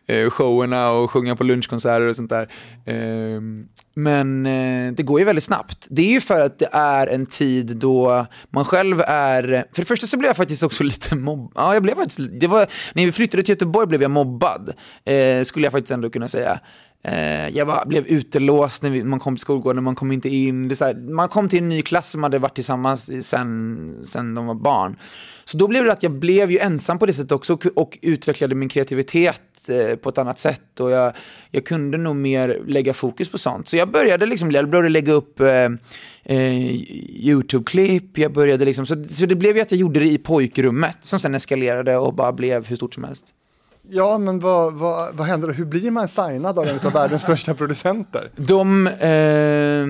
[0.07, 2.49] eh, showerna och sjunga på lunchkonserter och sånt där.
[2.87, 4.43] Ehm, men
[4.95, 5.87] det går ju väldigt snabbt.
[5.91, 9.43] Det är ju för att det är en tid då man själv är...
[9.73, 11.53] För det första så blev jag faktiskt också lite mobbad.
[11.55, 12.21] Ja, jag blev faktiskt...
[12.41, 14.73] Det var, när vi flyttade till Göteborg blev jag mobbad,
[15.45, 16.61] skulle jag faktiskt ändå kunna säga.
[17.05, 20.69] Eh, jag var, blev utelåst när vi, man kom till skolgården, man kom inte in.
[20.69, 24.35] Det så här, man kom till en ny klass som hade varit tillsammans sen, sen
[24.35, 24.97] de var barn.
[25.45, 27.99] Så då blev det att jag blev ju ensam på det sättet också och, och
[28.03, 30.81] utvecklade min kreativitet eh, på ett annat sätt.
[30.81, 31.13] Och jag,
[31.51, 33.69] jag kunde nog mer lägga fokus på sånt.
[33.69, 35.69] Så jag började liksom, jag började lägga upp eh,
[36.25, 36.71] eh,
[37.11, 40.99] YouTube-klipp, jag började liksom, så, så det blev ju att jag gjorde det i pojkrummet
[41.03, 43.25] som sen eskalerade och bara blev hur stort som helst.
[43.95, 45.55] Ja, men vad, vad, vad händer då?
[45.55, 48.31] Hur blir man signad av en av världens största producenter?
[48.37, 49.87] De, eh,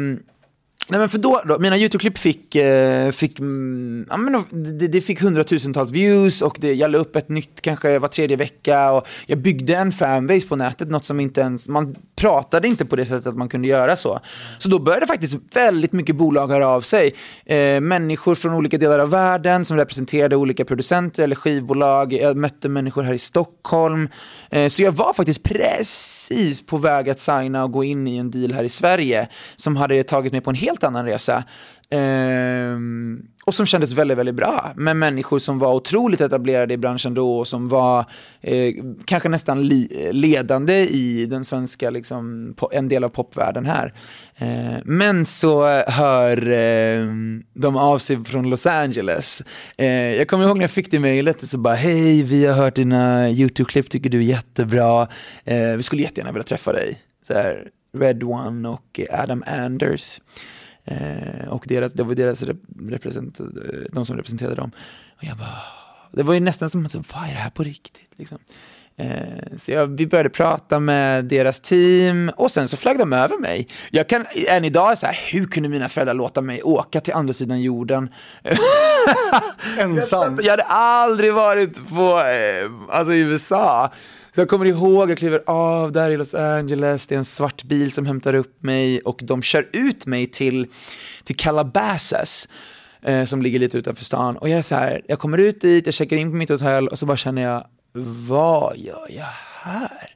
[0.89, 4.45] nej men för då, då mina YouTube-klipp fick, eh, fick, mm, ja men
[4.79, 8.37] det, det fick hundratusentals views och det, jag la upp ett nytt kanske var tredje
[8.37, 12.85] vecka och jag byggde en fanbase på nätet, något som inte ens, man pratade inte
[12.85, 14.21] på det sättet att man kunde göra så.
[14.59, 17.15] Så då började faktiskt väldigt mycket bolag höra av sig.
[17.47, 22.13] Eh, människor från olika delar av världen som representerade olika producenter eller skivbolag.
[22.13, 24.09] Jag mötte människor här i Stockholm.
[24.51, 28.31] Eh, så jag var faktiskt precis på väg att signa och gå in i en
[28.31, 31.45] deal här i Sverige som hade tagit mig på en helt annan resa.
[31.91, 34.73] Ehm, och som kändes väldigt, väldigt bra.
[34.77, 38.05] Med människor som var otroligt etablerade i branschen då och som var
[38.41, 43.95] eh, kanske nästan li- ledande i den svenska, liksom, po- en del av popvärlden här.
[44.37, 47.07] Eh, men så hör eh,
[47.55, 49.43] de av sig från Los Angeles.
[49.77, 52.75] Eh, jag kommer ihåg när jag fick det mejlet, så bara hej, vi har hört
[52.75, 55.09] dina YouTube-klipp, tycker du är jättebra.
[55.45, 56.99] Eh, vi skulle jättegärna vilja träffa dig.
[57.29, 60.21] Så här, Red One och Adam Anders.
[60.85, 63.41] Eh, och deras, det var deras rep- represent,
[63.93, 64.71] de som representerade dem.
[65.17, 65.63] Och jag bara,
[66.13, 68.11] det var ju nästan som att, vad är det här på riktigt?
[68.17, 68.39] Liksom.
[68.97, 73.39] Eh, så jag, vi började prata med deras team och sen så flög de över
[73.39, 73.69] mig.
[73.91, 77.33] Jag kan än idag så här, hur kunde mina föräldrar låta mig åka till andra
[77.33, 78.09] sidan jorden?
[79.79, 80.39] Ensam.
[80.43, 83.93] Jag hade aldrig varit på, eh, alltså i USA.
[84.35, 87.65] Så jag kommer ihåg, jag kliver av där i Los Angeles, det är en svart
[87.65, 90.67] bil som hämtar upp mig och de kör ut mig till,
[91.25, 92.49] till Calabasas.
[93.03, 94.37] Eh, som ligger lite utanför stan.
[94.37, 96.89] Och jag är så här, jag kommer ut dit, jag checkar in på mitt hotell
[96.89, 97.65] och så bara känner jag,
[98.29, 99.27] vad gör jag
[99.63, 100.15] här?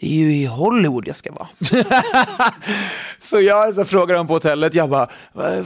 [0.00, 1.48] Det är ju i Hollywood jag ska vara.
[3.20, 5.08] så jag så frågar dem på hotellet, jag bara,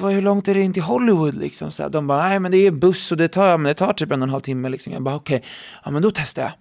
[0.08, 1.70] hur långt är det in till Hollywood liksom?
[1.70, 3.92] Så här, de bara, nej men det är buss och det tar, men det tar
[3.92, 4.92] typ en och en halv timme liksom.
[4.92, 5.42] Jag bara, okej,
[5.84, 6.52] ja men då testar jag.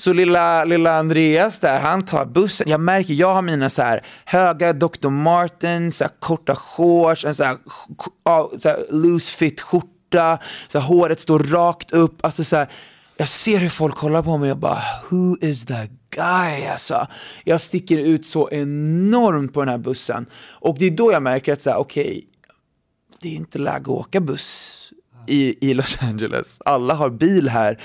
[0.00, 2.68] Så lilla, lilla Andreas där, han tar bussen.
[2.68, 5.08] Jag märker, jag har mina så här höga Dr.
[5.08, 7.56] Martens, så här korta shorts, en så här,
[8.58, 12.24] så här loose fit skjorta, så här, håret står rakt upp.
[12.24, 12.68] Alltså så här,
[13.16, 17.06] jag ser hur folk kollar på mig och bara, who is that guy alltså?
[17.44, 20.26] Jag sticker ut så enormt på den här bussen.
[20.50, 22.24] Och det är då jag märker att så här, okej,
[23.20, 24.92] det är inte läge att åka buss
[25.26, 26.58] i, i Los Angeles.
[26.64, 27.78] Alla har bil här.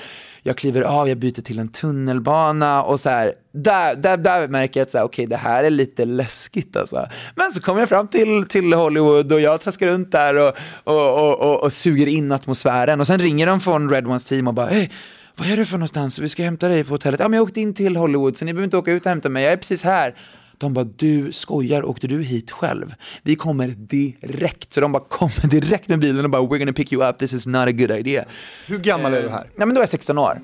[0.46, 4.80] Jag kliver av, jag byter till en tunnelbana och så här, där, där, där märker
[4.80, 7.06] jag att så här, okej, det här är lite läskigt alltså.
[7.34, 11.28] Men så kommer jag fram till, till Hollywood och jag traskar runt där och, och,
[11.28, 13.00] och, och, och suger in atmosfären.
[13.00, 14.88] Och sen ringer de från Red Ones team och bara, hey,
[15.36, 16.18] vad är du för någonstans?
[16.18, 17.20] Vi ska hämta dig på hotellet.
[17.20, 19.28] Ja, men jag åkte in till Hollywood så ni behöver inte åka ut och hämta
[19.28, 19.44] mig.
[19.44, 20.14] Jag är precis här.
[20.64, 22.94] De bara, du skojar, åkte du hit själv?
[23.22, 24.72] Vi kommer direkt.
[24.72, 27.32] Så de bara kommer direkt med bilen och bara, we're gonna pick you up, this
[27.32, 28.24] is not a good idea.
[28.66, 29.46] Hur gammal är du här?
[29.56, 30.40] Nej men då är jag 16 år.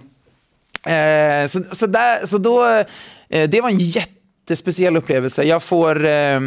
[0.86, 2.66] Eh, så, så, där, så då,
[3.28, 5.42] eh, det var en jättespeciell upplevelse.
[5.42, 6.40] Jag får eh,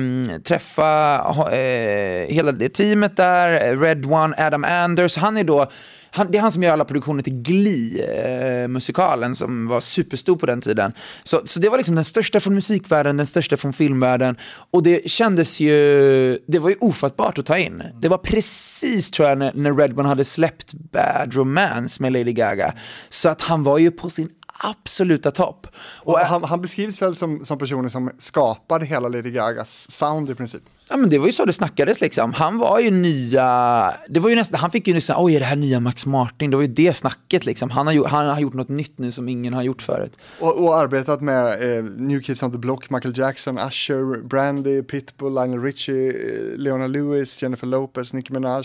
[0.43, 1.15] träffa
[1.51, 5.17] eh, hela det teamet där, Red One, Adam Anders.
[5.17, 5.71] Han är då
[6.15, 10.36] han, det är han som gör alla produktioner till Glee, eh, musikalen som var superstor
[10.36, 10.93] på den tiden.
[11.23, 14.36] Så, så det var liksom den största från musikvärlden, den största från filmvärlden.
[14.71, 17.84] Och det kändes ju, det var ju ofattbart att ta in.
[18.02, 22.73] Det var precis tror jag när, när Red hade släppt Bad Romance med Lady Gaga.
[23.10, 25.67] Så att han var ju på sin absoluta topp.
[25.76, 30.30] Och, Och han, han beskrivs väl som, som personen som skapade hela Lady Gagas sound
[30.30, 30.63] i princip.
[30.93, 32.34] Ja, men det var ju så det snackades liksom.
[32.34, 35.45] Han var ju nya, det var ju nästan, han fick ju nästan, oj är det
[35.45, 36.49] här nya Max Martin?
[36.49, 37.69] Det var ju det snacket liksom.
[37.69, 40.17] Han har, han har gjort något nytt nu som ingen har gjort förut.
[40.39, 45.34] Och, och arbetat med eh, New Kids on the Block, Michael Jackson, Usher, Brandy, Pitbull,
[45.34, 48.63] Lionel Richie, eh, Leona Lewis, Jennifer Lopez, Nicki Minaj,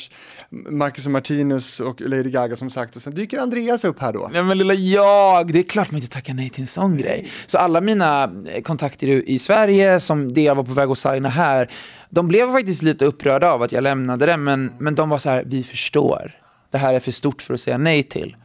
[0.51, 2.97] Marcus och Martinus och Lady Gaga som sagt.
[2.97, 4.29] Och sen dyker Andreas upp här då.
[4.33, 7.29] Nej men lilla jag, det är klart man inte tackar nej till en sån grej.
[7.47, 8.31] Så alla mina
[8.63, 11.71] kontakter i Sverige, som det jag var på väg att signa här,
[12.19, 15.31] de blev faktiskt lite upprörda av att jag lämnade det, men, men de var så
[15.31, 16.33] här, vi förstår.
[16.71, 18.37] Det här är för stort för att säga nej till.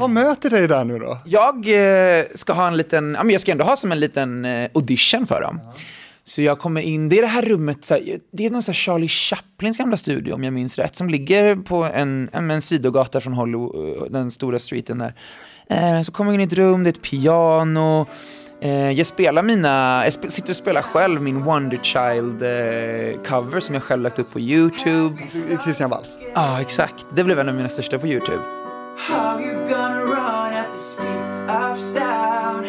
[0.00, 1.18] Vad möter dig där nu då?
[1.24, 4.44] Jag eh, ska ha en liten, ja, men jag ska ändå ha som en liten
[4.44, 5.60] eh, audition för dem.
[6.24, 8.72] Så jag kommer in, det är det här rummet, så här, det är någon så
[8.72, 12.62] här Charlie Chaplins gamla studio om jag minns rätt, som ligger på en, en, en
[12.62, 15.14] sidogata från Hollywood, den stora streeten där.
[15.70, 18.06] Eh, så kommer jag in i ett rum, det är ett piano, eh,
[18.96, 23.74] jag spelar mina, jag sp- sitter och spelar själv min Wonder Child eh, cover som
[23.74, 25.16] jag själv lagt upp på YouTube.
[25.64, 26.18] Christian Walls.
[26.34, 27.06] Ja, exakt.
[27.14, 28.42] Det blev en av mina största på YouTube.
[29.08, 32.66] How you gonna run at the speed of sound?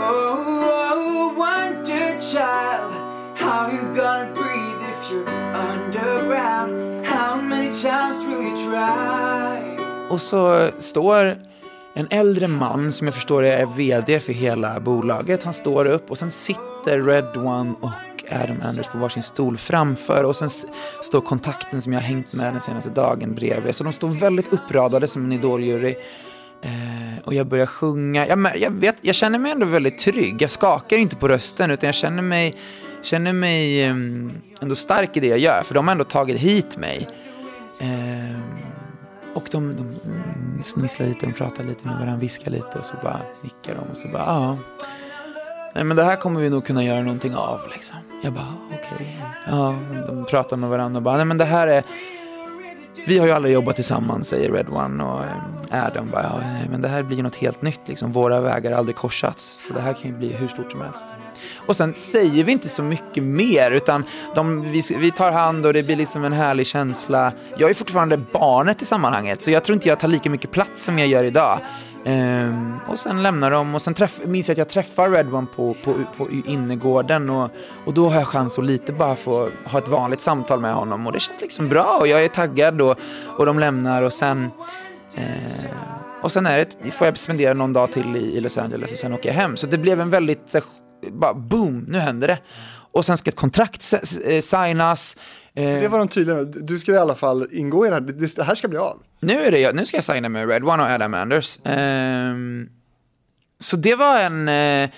[0.00, 2.92] Oh, oh, wonder child.
[3.36, 7.06] How you gonna breathe if you're underground?
[7.06, 9.78] How many times will you try?
[10.10, 11.36] Och så står
[11.98, 15.44] en äldre man som jag förstår är vd för hela bolaget.
[15.44, 17.90] Han står upp och sen sitter Red One och
[18.30, 20.50] Adam Anders på varsin stol framför och sen
[21.02, 23.74] står kontakten som jag har hängt med den senaste dagen bredvid.
[23.74, 25.94] Så de står väldigt uppradade som en idoljury.
[26.62, 28.26] Eh, och jag börjar sjunga.
[28.26, 30.42] Jag, jag, vet, jag känner mig ändå väldigt trygg.
[30.42, 32.54] Jag skakar inte på rösten utan jag känner mig,
[33.02, 35.62] känner mig ehm, ändå stark i det jag gör.
[35.62, 37.08] För de har ändå tagit hit mig.
[37.80, 38.42] Ehm,
[39.38, 39.92] och de, de
[40.62, 43.96] snisslar lite, de pratar lite med varandra, viskar lite och så bara nickar de och
[43.96, 44.56] så bara ja.
[45.74, 47.96] Nej men det här kommer vi nog kunna göra någonting av liksom.
[48.22, 49.20] Jag bara okej.
[49.50, 49.74] Ja,
[50.06, 51.82] de pratar med varandra och bara nej men det här är
[53.06, 56.66] vi har ju aldrig jobbat tillsammans, säger Red One och eh, Adam bara, ja, nej,
[56.70, 58.12] men det här blir ju något helt nytt liksom.
[58.12, 61.06] Våra vägar har aldrig korsats, så det här kan ju bli hur stort som helst.
[61.66, 65.72] Och sen säger vi inte så mycket mer, utan de, vi, vi tar hand och
[65.72, 67.32] det blir liksom en härlig känsla.
[67.56, 70.84] Jag är fortfarande barnet i sammanhanget, så jag tror inte jag tar lika mycket plats
[70.84, 71.58] som jag gör idag.
[72.04, 75.46] Ehm, och sen lämnar de och sen träff, minns jag att jag träffar Red One
[75.56, 77.50] på, på, på innergården och,
[77.86, 81.06] och då har jag chans att lite bara få ha ett vanligt samtal med honom
[81.06, 82.96] och det känns liksom bra och jag är taggad och,
[83.38, 84.50] och de lämnar och sen
[85.14, 85.70] eh,
[86.22, 88.98] och sen är det, får jag spendera någon dag till i, i Los Angeles och
[88.98, 89.56] sen åker jag hem.
[89.56, 90.60] Så det blev en väldigt, så,
[91.10, 92.38] bara boom, nu händer det.
[92.92, 93.92] Och sen ska ett kontrakt
[94.24, 95.16] eh, signas.
[95.54, 96.46] Eh, Det var de tydliga med.
[96.60, 98.00] Du skulle i alla fall ingå i det här.
[98.36, 100.82] Det här ska bli av nu, är det, nu ska jag signa med Red One
[100.82, 101.58] och Adam Anders.
[101.64, 102.68] Um,
[103.60, 104.48] så det var en...
[104.48, 104.90] Eh,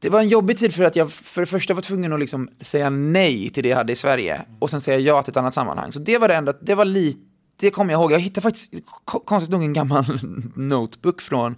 [0.00, 2.48] det var en jobbig tid för att jag för det första var tvungen att liksom
[2.60, 5.54] säga nej till det jag hade i Sverige och sen säga ja till ett annat
[5.54, 5.92] sammanhang.
[5.92, 7.20] Så det var det enda, det var lite,
[7.60, 8.12] det kommer jag ihåg.
[8.12, 10.04] Jag hittade faktiskt konstigt nog en gammal
[10.54, 11.56] notebook från,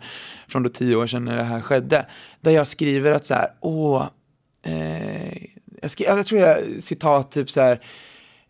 [0.49, 2.07] från då tio år sedan när det här skedde.
[2.41, 4.07] Där jag skriver att så här, åh,
[4.63, 5.43] eh,
[5.83, 7.81] jag, skri, jag tror jag citat typ så här,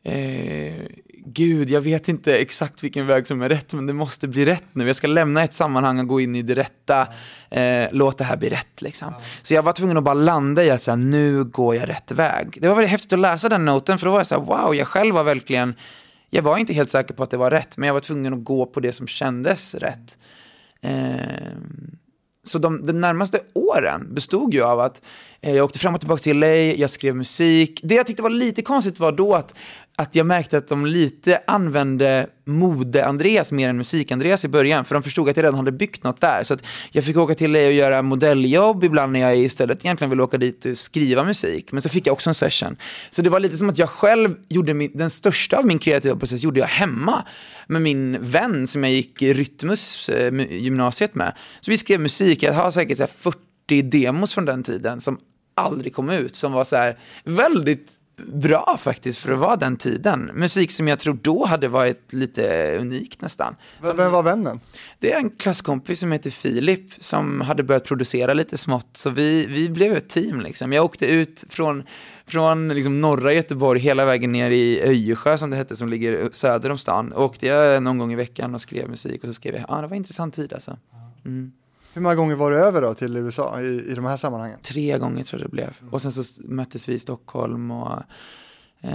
[0.02, 0.86] eh,
[1.32, 4.64] gud, jag vet inte exakt vilken väg som är rätt, men det måste bli rätt
[4.72, 4.86] nu.
[4.86, 7.06] Jag ska lämna ett sammanhang och gå in i det rätta.
[7.50, 9.14] Eh, låt det här bli rätt liksom.
[9.42, 12.12] Så jag var tvungen att bara landa i att så här, nu går jag rätt
[12.12, 12.58] väg.
[12.60, 14.74] Det var väldigt häftigt att läsa den noten, för då var jag så här, wow,
[14.74, 15.74] jag själv var verkligen,
[16.30, 18.44] jag var inte helt säker på att det var rätt, men jag var tvungen att
[18.44, 20.18] gå på det som kändes rätt.
[20.80, 21.20] Eh,
[22.44, 25.02] så de, de närmaste åren bestod ju av att
[25.40, 27.80] eh, jag åkte fram och tillbaka till LA, jag skrev musik.
[27.82, 29.54] Det jag tyckte var lite konstigt var då att,
[30.00, 35.02] att jag märkte att de lite använde mode-Andreas mer än musik-Andreas i början, för de
[35.02, 36.42] förstod att jag redan hade byggt något där.
[36.42, 40.10] Så att jag fick åka till dig och göra modelljobb ibland när jag istället egentligen
[40.10, 41.72] ville åka dit och skriva musik.
[41.72, 42.76] Men så fick jag också en session.
[43.10, 46.16] Så det var lite som att jag själv gjorde min, den största av min kreativa
[46.16, 47.24] process gjorde jag hemma
[47.66, 51.32] med min vän som jag gick Rytmus eh, gymnasiet med.
[51.60, 53.32] Så vi skrev musik, jag har säkert så här
[53.68, 55.18] 40 demos från den tiden som
[55.56, 60.30] aldrig kom ut, som var så här väldigt bra faktiskt för att vara den tiden.
[60.34, 63.56] Musik som jag tror då hade varit lite unikt nästan.
[63.82, 64.60] V- Vem var vännen?
[64.98, 68.88] Det är en klasskompis som heter Filip som hade börjat producera lite smått.
[68.96, 70.72] Så vi, vi blev ett team liksom.
[70.72, 71.82] Jag åkte ut från,
[72.26, 76.70] från liksom norra Göteborg hela vägen ner i Öjersjö som det hette som ligger söder
[76.70, 77.12] om stan.
[77.12, 79.80] Åkte jag någon gång i veckan och skrev musik och så skrev jag, ja ah,
[79.80, 80.76] det var en intressant tid alltså.
[81.92, 84.58] Hur många gånger var du över då till USA i, i de här sammanhangen?
[84.62, 85.76] Tre gånger tror jag det blev.
[85.90, 88.02] Och sen så möttes vi i Stockholm och
[88.80, 88.90] eh,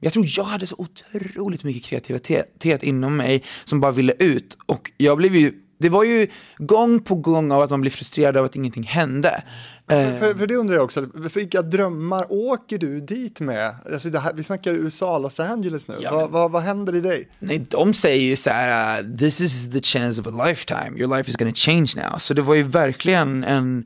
[0.00, 4.58] jag tror jag hade så otroligt mycket kreativitet inom mig som bara ville ut.
[4.66, 8.36] Och jag blev ju, det var ju gång på gång av att man blir frustrerad
[8.36, 9.42] av att ingenting hände.
[9.90, 13.74] Eh, För, för det undrar jag också, för vilka drömmar åker du dit med?
[13.92, 15.94] Alltså här, vi snackar USA, Los Angeles nu.
[16.00, 17.28] Ja, vad, vad, vad händer i dig?
[17.38, 21.16] Nej, de säger ju så här, uh, this is the chance of a lifetime, your
[21.16, 22.18] life is gonna change now.
[22.18, 23.84] Så det var ju verkligen en,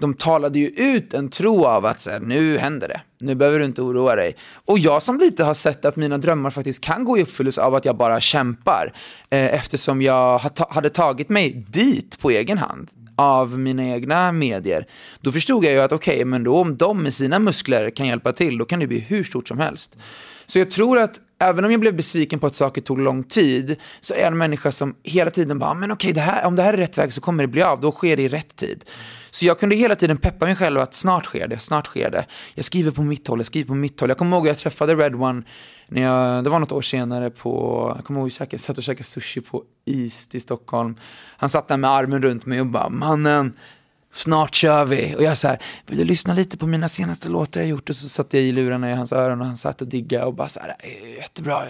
[0.00, 3.58] de talade ju ut en tro av att så här, nu händer det, nu behöver
[3.58, 4.36] du inte oroa dig.
[4.64, 7.74] Och jag som lite har sett att mina drömmar faktiskt kan gå i uppfyllelse av
[7.74, 8.92] att jag bara kämpar,
[9.30, 14.32] eh, eftersom jag ha ta- hade tagit mig dit på egen hand av mina egna
[14.32, 14.86] medier,
[15.20, 18.32] då förstod jag ju att okej, men då om de med sina muskler kan hjälpa
[18.32, 19.96] till, då kan det bli hur stort som helst.
[20.46, 23.76] Så jag tror att även om jag blev besviken på att saker tog lång tid,
[24.00, 26.62] så är jag en människa som hela tiden bara, men okej, det här, om det
[26.62, 28.84] här är rätt väg så kommer det bli av, då sker det i rätt tid.
[29.36, 32.26] Så jag kunde hela tiden peppa mig själv att snart sker det, snart sker det.
[32.54, 34.10] Jag skriver på mitt håll, jag skriver på mitt håll.
[34.10, 35.42] Jag kommer ihåg att jag träffade Red One,
[35.88, 38.84] när jag, det var något år senare på, jag kommer ihåg att jag satt och
[38.84, 40.96] käkade sushi på East i Stockholm.
[41.36, 43.52] Han satt där med armen runt mig och bara, mannen,
[44.12, 45.14] snart kör vi.
[45.16, 47.90] Och jag så här, vill du lyssna lite på mina senaste låtar jag gjort?
[47.90, 50.34] Och så satt jag i lurarna i hans öron och han satt och diggade och
[50.34, 50.76] bara så här,
[51.16, 51.62] jättebra,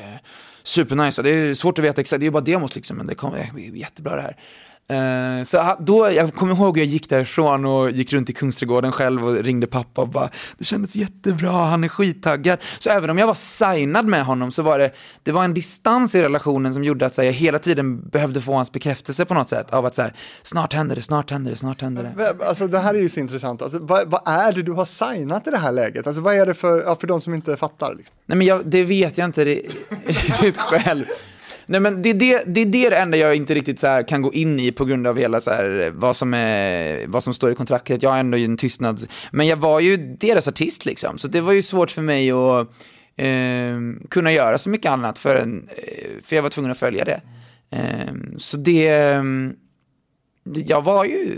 [0.62, 1.22] supernice.
[1.22, 3.78] Det är svårt att veta exakt, det är bara demos liksom, men det kommer bli
[3.78, 4.36] jättebra det här.
[4.88, 9.26] Eh, så då, jag kommer ihåg jag gick därifrån och gick runt i Kungsträdgården själv
[9.28, 10.28] och ringde pappa och bara,
[10.58, 12.58] det kändes jättebra, han är skittaggad.
[12.78, 14.90] Så även om jag var signad med honom så var det,
[15.22, 18.54] det var en distans i relationen som gjorde att här, jag hela tiden behövde få
[18.54, 21.56] hans bekräftelse på något sätt av att så här, snart händer det, snart händer det,
[21.56, 22.44] snart händer det.
[22.46, 23.62] Alltså det här är ju så intressant.
[23.62, 26.06] Alltså, vad, vad är det du har signat i det här läget?
[26.06, 27.94] Alltså vad är det för, ja, för de som inte fattar?
[27.96, 28.14] Liksom?
[28.26, 29.70] Nej men jag, det vet jag inte ri-
[30.06, 31.04] riktigt själv.
[31.66, 34.22] Nej men det, är det, det är det enda jag inte riktigt så här kan
[34.22, 37.52] gå in i på grund av hela så här, vad, som är, vad som står
[37.52, 38.02] i kontraktet.
[38.02, 39.06] Jag har ändå en tystnad.
[39.32, 41.18] Men jag var ju deras artist liksom.
[41.18, 42.68] Så det var ju svårt för mig att
[43.16, 45.68] eh, kunna göra så mycket annat för, en,
[46.22, 47.20] för jag var tvungen att följa det.
[47.70, 49.12] Eh, så det-
[50.44, 51.34] jag var ju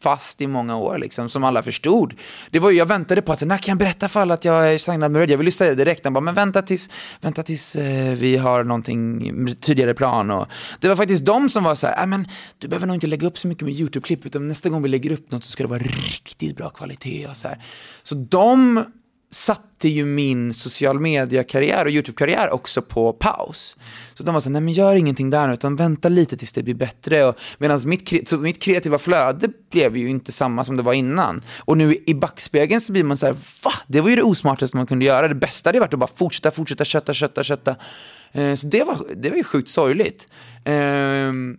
[0.00, 2.14] fast i många år, liksom, som alla förstod.
[2.50, 4.44] Det var ju, jag väntade på att, så, när kan jag berätta för alla att
[4.44, 5.30] jag är signad med Red?
[5.30, 6.90] Jag ville säga det direkt, han bara, men vänta tills,
[7.20, 10.30] vänta tills eh, vi har någonting tydligare plan.
[10.30, 10.46] Och
[10.80, 12.28] det var faktiskt de som var så här, "Nej, men
[12.58, 15.12] du behöver nog inte lägga upp så mycket med YouTube-klipp, utan nästa gång vi lägger
[15.12, 17.26] upp något så ska det vara riktigt bra kvalitet.
[17.26, 17.58] Och så, här.
[18.02, 18.84] så de
[19.30, 23.76] satte ju min social media-karriär och YouTube-karriär också på paus.
[24.14, 26.52] Så de var så här, nej men gör ingenting där nu, utan vänta lite tills
[26.52, 27.24] det blir bättre.
[27.24, 31.42] Och Medan mitt, så mitt kreativa flöde blev ju inte samma som det var innan.
[31.58, 33.72] Och nu i backspegeln så blir man så här, va?
[33.86, 35.28] Det var ju det osmartaste man kunde göra.
[35.28, 37.76] Det bästa hade varit att bara fortsätta, fortsätta, kötta, kötta, kötta.
[38.32, 40.28] Eh, så det var, det var ju sjukt sorgligt.
[40.64, 41.56] Ehm,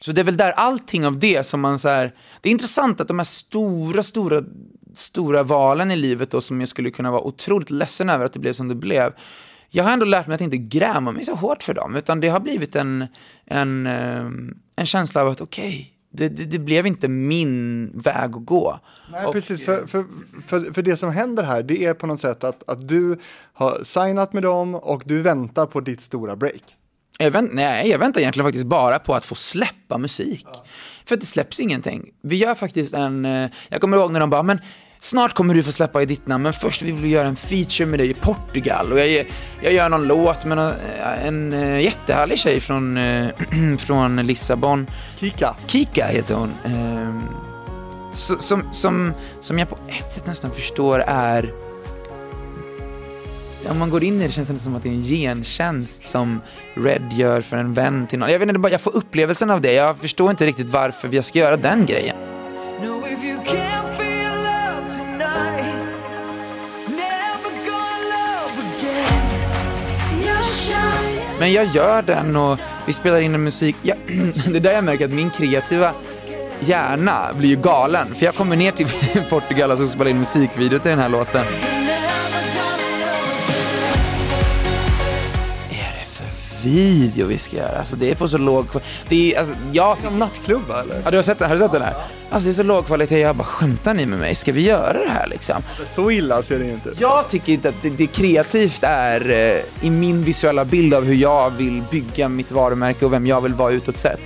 [0.00, 3.00] så det är väl där allting av det som man så här, det är intressant
[3.00, 4.42] att de här stora, stora,
[4.94, 8.38] stora valen i livet då som jag skulle kunna vara otroligt ledsen över att det
[8.38, 9.12] blev som det blev.
[9.68, 12.28] Jag har ändå lärt mig att inte gräma mig så hårt för dem, utan det
[12.28, 13.06] har blivit en,
[13.44, 18.46] en, ehm, en känsla av att okej, det, det, det blev inte min väg att
[18.46, 18.80] gå.
[19.12, 19.64] Nej, Och- precis.
[19.64, 20.04] För, för,
[20.46, 23.18] för, för det som händer här, det är på något sätt att, att du
[23.52, 26.76] har signat med dem och du väntar på ditt stora break.
[27.22, 30.46] Jag vänt, nej, jag väntar egentligen faktiskt bara på att få släppa musik.
[31.04, 32.10] För att det släpps ingenting.
[32.22, 34.60] Vi gör faktiskt en, eh, jag kommer ihåg när de bara, men
[34.98, 37.86] snart kommer du få släppa i ditt namn, men först vill vi göra en feature
[37.86, 38.92] med dig i Portugal.
[38.92, 39.26] Och jag,
[39.62, 42.98] jag gör någon låt med någon, eh, en eh, jättehärlig tjej från,
[43.78, 44.86] från Lissabon.
[45.16, 45.56] Kika.
[45.66, 46.54] Kika heter hon.
[46.64, 47.22] Ehm,
[48.12, 51.69] så, som, som, som jag på ett sätt nästan förstår är
[53.68, 56.40] om man går in i det känns det som att det är en gentjänst som
[56.74, 58.30] Red gör för en vän till någon.
[58.32, 59.72] Jag vet inte, bara- jag får upplevelsen av det.
[59.72, 62.16] Jag förstår inte riktigt varför vi ska göra den grejen.
[71.38, 73.76] Men jag gör den och vi spelar in en musik.
[73.82, 73.94] Ja,
[74.50, 75.92] det är där jag märker att min kreativa
[76.60, 78.14] hjärna blir ju galen.
[78.14, 78.86] För jag kommer ner till
[79.30, 81.46] Portugal och så spelar in musikvideo till den här låten.
[86.62, 87.78] Video vi ska göra?
[87.78, 91.00] Alltså det är på så låg kva- det är, alltså, jag Som nattklubb va, eller?
[91.04, 91.48] Ja, du har sett den?
[91.48, 91.94] Har du sett den här?
[92.30, 94.34] Alltså det är så låg kvalitet, jag bara skämtar ni med mig?
[94.34, 95.62] Ska vi göra det här liksom?
[95.86, 97.00] Så illa ser det inte ut.
[97.00, 101.14] Jag tycker inte att det, det kreativt är eh, i min visuella bild av hur
[101.14, 104.20] jag vill bygga mitt varumärke och vem jag vill vara utåt sett.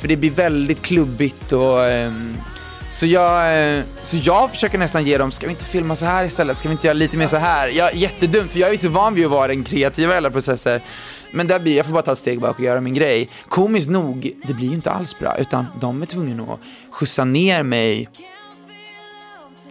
[0.00, 2.36] För det blir väldigt klubbigt och ehm,
[2.92, 6.24] så jag, eh, så jag försöker nästan ge dem, ska vi inte filma så här
[6.24, 6.58] istället?
[6.58, 7.68] Ska vi inte göra lite mer så här?
[7.68, 10.82] Ja, jättedumt, för jag är så van vid att vara den kreativa i alla processer.
[11.34, 13.28] Men där blir, jag får bara ta ett steg bak och göra min grej.
[13.48, 16.60] Komiskt nog, det blir ju inte alls bra, utan de är tvungna att
[16.90, 18.08] skjutsa ner mig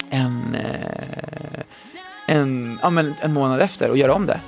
[0.10, 1.64] en, eh,
[2.28, 4.40] en, ja, men en månad efter och göra om det.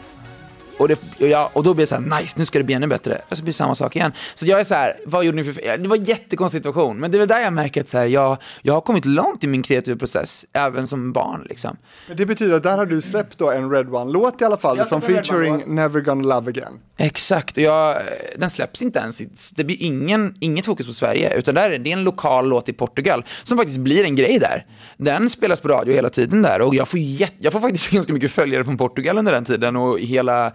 [0.78, 2.76] Och, det, och, jag, och då blir det så här, nice, nu ska det bli
[2.76, 3.22] ännu bättre.
[3.30, 4.12] Och så blir det samma sak igen.
[4.36, 5.78] Så jag är så här, vad gjorde ni för?
[5.78, 8.06] Det var en jättekonstig situation, men det är väl där jag märker att så här,
[8.06, 11.46] jag, jag har kommit långt i min kreativa process, även som barn.
[11.50, 11.78] Liksom.
[12.08, 14.78] Men Det betyder att där har du släppt då en Red One-låt i alla fall,
[14.78, 15.64] Jag som featuring.
[15.76, 16.80] Never Gonna Love Again.
[16.98, 17.98] Exakt, och jag,
[18.38, 19.52] den släpps inte ens.
[19.52, 22.70] Det blir ingen, inget fokus på Sverige, utan där är, det är en lokal låt
[22.70, 24.66] i Portugal som faktiskt blir en grej där.
[24.98, 28.14] Den spelas på radio hela tiden där och jag får, jätte, jag får faktiskt ganska
[28.14, 30.54] mycket följare från Portugal under den tiden och hela...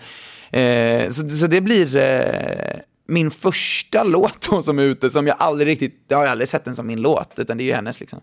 [0.52, 5.36] Eh, så, så det blir eh, min första låt då som är ute som jag
[5.38, 8.00] aldrig riktigt, jag har aldrig sett den som min låt, utan det är ju hennes
[8.00, 8.20] liksom.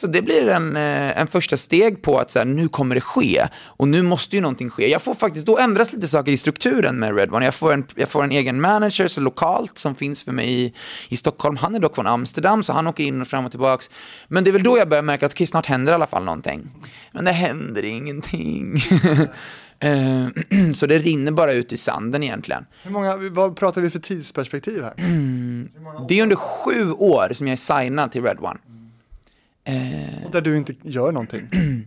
[0.00, 3.00] Så det blir en, eh, en första steg på att så här, nu kommer det
[3.00, 4.90] ske och nu måste ju någonting ske.
[4.90, 7.44] Jag får faktiskt, då ändras lite saker i strukturen med Red One.
[7.44, 10.72] Jag får en, jag får en egen manager så lokalt som finns för mig i,
[11.08, 11.56] i Stockholm.
[11.56, 13.90] Han är dock från Amsterdam så han åker in och fram och tillbaks.
[14.28, 16.24] Men det är väl då jag börjar märka att okej, snart händer i alla fall
[16.24, 16.70] någonting.
[17.12, 18.82] Men det händer ingenting.
[19.80, 20.26] Eh,
[20.74, 22.66] så det rinner bara ut i sanden egentligen.
[22.82, 24.94] Hur många, vad pratar vi för tidsperspektiv här?
[26.08, 28.58] Det är under sju år som jag är signad till Red One.
[30.24, 31.48] Och där du inte gör någonting.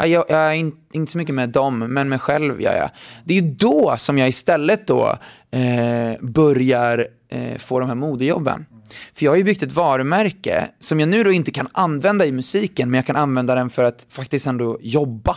[0.00, 2.90] Ja, Jag, jag är in, inte så mycket med dem, men mig själv gör jag.
[3.24, 5.18] Det är då som jag istället då
[5.50, 8.66] eh, börjar eh, få de här modejobben.
[9.14, 12.32] För jag har ju byggt ett varumärke som jag nu då inte kan använda i
[12.32, 15.36] musiken, men jag kan använda den för att faktiskt ändå jobba.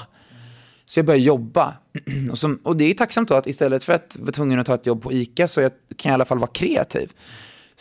[0.86, 1.74] Så jag började jobba.
[2.32, 4.76] Och, som, och det är tacksamt då att istället för att vara tvungen att ta
[4.76, 7.12] ett jobb på ICA så jag, kan jag i alla fall vara kreativ.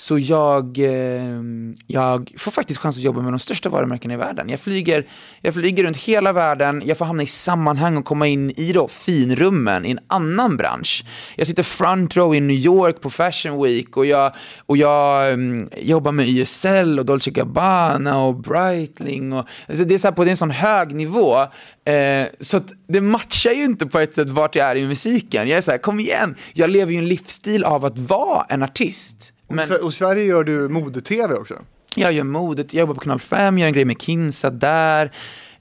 [0.01, 4.49] Så jag, ehm, jag får faktiskt chans att jobba med de största varumärkena i världen.
[4.49, 5.07] Jag flyger,
[5.41, 8.89] jag flyger runt hela världen, jag får hamna i sammanhang och komma in i då
[8.89, 11.05] finrummen i en annan bransch.
[11.37, 14.33] Jag sitter front row i New York på Fashion Week och jag,
[14.67, 19.33] och jag um, jobbar med YSL och Dolce Gabbana och Breitling.
[19.33, 21.41] Och, alltså det är så här på det är en sån hög nivå.
[21.85, 25.49] Eh, så att det matchar ju inte på ett sätt vart jag är i musiken.
[25.49, 28.63] Jag är så här, kom igen, jag lever ju en livsstil av att vara en
[28.63, 29.35] artist.
[29.51, 31.55] Men Och i Sverige gör du mode-tv också.
[31.97, 35.13] jag gör modet, jag jobbar på Kanal 5, jag gör en grej med Kinsa där.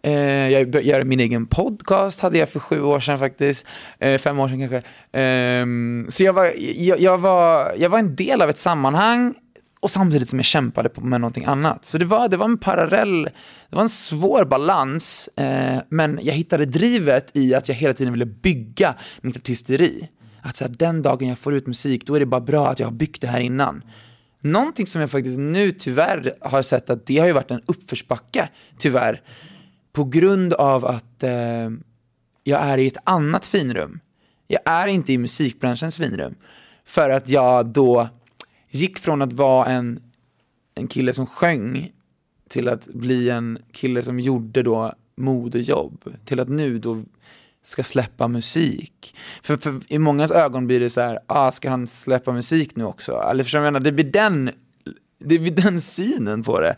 [0.02, 3.66] Eh, jag gör min egen podcast, hade jag för sju år sedan faktiskt.
[4.00, 4.82] Eh, fem år sedan kanske.
[5.12, 9.34] Ehm, så jag var, jag, jag, var, jag var en del av ett sammanhang
[9.80, 11.86] och samtidigt som jag kämpade med någonting annat.
[11.86, 13.24] Så det var, det var en parallell,
[13.70, 15.30] det var en svår balans.
[15.36, 20.10] Eh, men jag hittade drivet i att jag hela tiden ville bygga mitt artisteri.
[20.42, 22.80] Att så här, den dagen jag får ut musik, då är det bara bra att
[22.80, 23.84] jag har byggt det här innan.
[24.42, 28.50] Någonting som jag faktiskt nu tyvärr har sett att det har ju varit en uppförsbacke,
[28.78, 29.22] tyvärr.
[29.94, 31.70] På grund av att eh,
[32.44, 34.00] jag är i ett annat finrum.
[34.48, 36.36] Jag är inte i musikbranschens finrum.
[36.86, 38.10] För att jag då
[38.70, 40.00] gick från att vara en,
[40.76, 41.92] en kille som sjöng
[42.50, 46.14] till att bli en kille som gjorde då modejobb.
[46.26, 47.04] Till att nu då
[47.70, 49.16] ska släppa musik.
[49.42, 52.84] För, för i mångas ögon blir det så här, ah, ska han släppa musik nu
[52.84, 53.12] också?
[53.32, 53.80] Eller förstår jag menar?
[53.80, 54.52] Det blir den,
[55.20, 56.76] det blir den synen på det.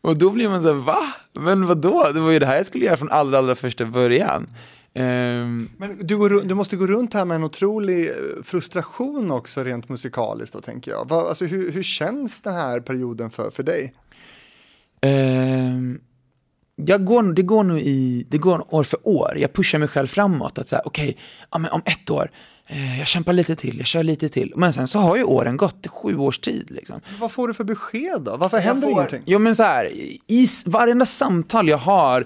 [0.00, 1.14] Och då blir man så här, va?
[1.32, 2.10] Men vad då?
[2.14, 4.46] Det var ju det här jag skulle göra från allra, allra första början.
[4.94, 9.64] Ehm, Men du, går, du måste gå runt här med en otrolig eh, frustration också
[9.64, 11.08] rent musikaliskt då tänker jag.
[11.08, 13.92] Vad, alltså, hur, hur känns den här perioden för, för dig?
[15.00, 16.00] Ehm,
[16.76, 19.32] jag går, det går nu i, det går år för år.
[19.36, 20.58] Jag pushar mig själv framåt.
[20.58, 21.16] Att säga, okej,
[21.50, 22.30] ja, men om ett år,
[22.66, 24.52] eh, jag kämpar lite till, jag kör lite till.
[24.56, 27.00] Men sen så har ju åren gått, är sju års tid liksom.
[27.20, 28.36] Vad får du för besked då?
[28.36, 29.22] Varför händer får, ingenting?
[29.26, 29.86] Jo men så här,
[30.26, 32.24] i varenda samtal jag har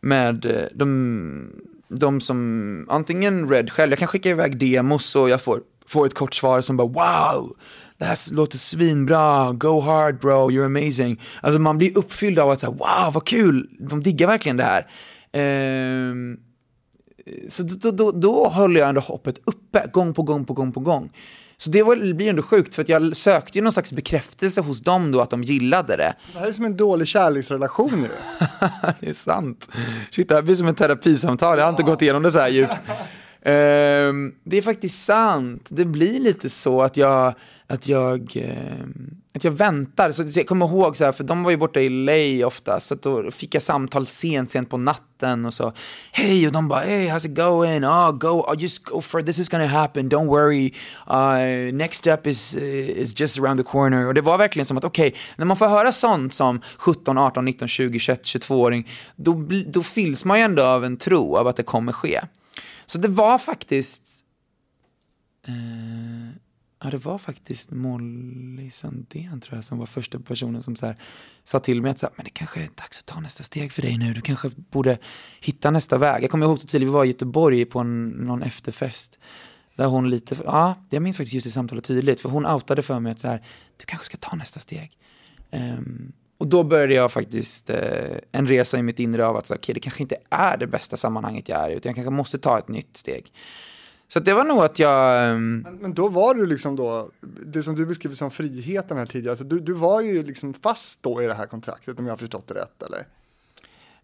[0.00, 1.52] med eh, de,
[1.88, 6.14] de som, antingen Red själv, jag kan skicka iväg demos och jag får, får ett
[6.14, 7.56] kort svar som bara wow,
[7.98, 11.20] det här låter svinbra, go hard bro, you're amazing.
[11.40, 14.86] Alltså man blir uppfylld av att säga wow vad kul, de diggar verkligen det här.
[15.32, 16.36] Ehm,
[17.48, 20.80] så då, då, då håller jag ändå hoppet uppe, gång på gång på gång på
[20.80, 21.10] gång.
[21.56, 24.80] Så det var, blir ändå sjukt, för att jag sökte ju någon slags bekräftelse hos
[24.80, 26.14] dem då att de gillade det.
[26.32, 28.10] Det här är som en dålig kärleksrelation nu.
[29.00, 29.68] det är sant.
[30.10, 32.48] Shit, det här blir som ett terapisamtal, jag har inte gått igenom det så här
[32.48, 32.72] djupt.
[33.42, 35.68] Ehm, det är faktiskt sant.
[35.70, 37.34] Det blir lite så att jag,
[37.70, 38.86] att jag, eh,
[39.34, 40.12] att jag väntar.
[40.12, 42.94] Så jag kommer ihåg, så här, för de var ju borta i LA ofta, så
[42.94, 45.72] då fick jag samtal sent, sent på natten och så,
[46.12, 47.84] hej, och de bara, hey, how's it going?
[47.84, 50.72] Oh, go, oh, just go for it, this is gonna happen, don't worry,
[51.10, 54.06] uh, next step is, eh, is just around the corner.
[54.06, 57.44] Och det var verkligen som att, okej, när man får höra sånt som 17, 18,
[57.44, 61.56] 19, 20, 21, 22-åring, då, då fylls man ju ändå av en tro av att
[61.56, 62.20] det kommer ske.
[62.86, 64.02] Så det var faktiskt...
[65.46, 66.37] Eh,
[66.82, 70.96] ja, det var faktiskt Molly Sandén tror jag som var första personen som så här,
[71.44, 73.72] sa till mig att så här, men det kanske är dags att ta nästa steg
[73.72, 74.14] för dig nu.
[74.14, 74.98] Du kanske borde
[75.40, 76.22] hitta nästa väg.
[76.24, 79.18] Jag kommer ihåg att tydligt, vi var i Göteborg på en, någon efterfest.
[79.76, 82.20] Där hon lite, ja, jag minns faktiskt just det samtalet tydligt.
[82.20, 83.42] För hon outade för mig att så här,
[83.76, 84.98] du kanske ska ta nästa steg.
[85.52, 89.54] Um, och då började jag faktiskt eh, en resa i mitt inre av att så,
[89.54, 92.38] okay, det kanske inte är det bästa sammanhanget jag är i, utan jag kanske måste
[92.38, 93.32] ta ett nytt steg.
[94.08, 95.30] Så det var nog att jag...
[95.30, 97.10] ehm, Men, men då var du liksom då,
[97.46, 101.02] det som du beskriver som friheten här tidigare, alltså du, du var ju liksom fast
[101.02, 103.06] då i det här kontraktet om jag har förstått det rätt eller?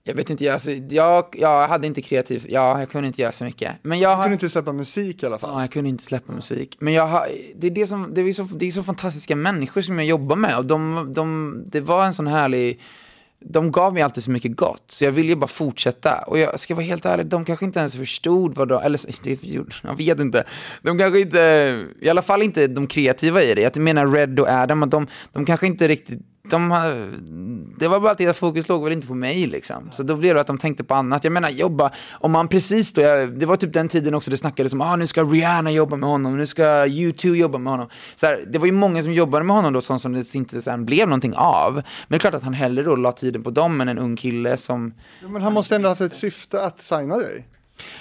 [0.07, 2.47] Jag vet inte, jag, alltså, jag, jag hade inte kreativ...
[2.49, 3.73] Ja, jag kunde inte göra så mycket.
[3.83, 4.23] Men jag har...
[4.23, 5.51] kunde inte släppa musik i alla fall.
[5.53, 6.77] Ja, jag kunde inte släppa musik.
[6.81, 9.81] Men jag har, det, är det, som, det, är så, det är så fantastiska människor
[9.81, 10.59] som jag jobbar med.
[10.59, 12.81] Och de, de, det var en sån härlig...
[13.41, 16.23] De gav mig alltid så mycket gott, så jag ville ju bara fortsätta.
[16.27, 18.83] Och jag ska vara helt ärlig, de kanske inte ens förstod vad de...
[18.83, 19.01] Eller
[19.83, 20.45] jag vet inte.
[20.83, 21.39] De kanske inte...
[22.01, 23.61] I alla fall inte de kreativa i det.
[23.61, 26.69] Jag menar Red och Adam, att de, de kanske inte riktigt de,
[27.79, 29.91] det var bara att deras fokus låg väl inte på mig liksom.
[29.93, 31.25] Så då blev det att de tänkte på annat.
[31.25, 34.37] Jag menar jobba, om man precis då, jag, det var typ den tiden också det
[34.37, 37.89] snackades om, ah, nu ska Rihanna jobba med honom, nu ska U2 jobba med honom.
[38.15, 40.63] Så här, det var ju många som jobbade med honom då, sånt som det inte
[40.63, 41.75] sen blev någonting av.
[41.75, 44.17] Men det är klart att han hellre då la tiden på dem än en ung
[44.17, 47.49] kille som, Ja, men han måste ändå ha haft ett syfte att signa dig.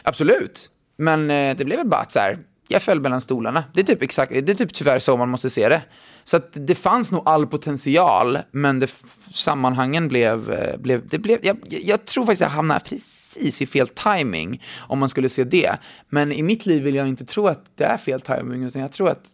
[0.03, 0.69] absolut.
[0.97, 2.37] Men eh, det blev väl bara att så här,
[2.67, 3.63] jag föll mellan stolarna.
[3.73, 5.81] Det är typ exakt, det är typ tyvärr så man måste se det.
[6.23, 8.95] Så att det fanns nog all potential, men det,
[9.31, 13.87] sammanhangen blev, eh, blev, det blev jag, jag- tror faktiskt jag hamnade precis i fel
[13.87, 15.77] timing om man skulle se det.
[16.09, 18.91] Men i mitt liv vill jag inte tro att det är fel timing, utan jag
[18.91, 19.27] tror att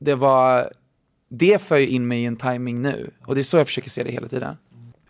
[0.00, 0.72] det var,
[1.30, 3.10] det för ju in mig i en timing nu.
[3.26, 4.56] Och det är så jag försöker se det hela tiden.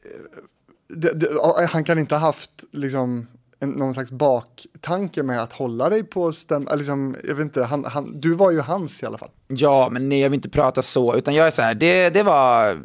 [0.04, 1.28] Eh, det, det,
[1.72, 3.26] han kan inte ha haft liksom,
[3.60, 6.68] en, någon slags baktanke med att hålla dig på stäm...
[6.76, 9.30] Liksom, jag vet inte, han, han, du var ju hans i alla fall.
[9.48, 12.22] Ja, men nej, jag vill inte prata så, utan jag är så här, det, det
[12.22, 12.78] var,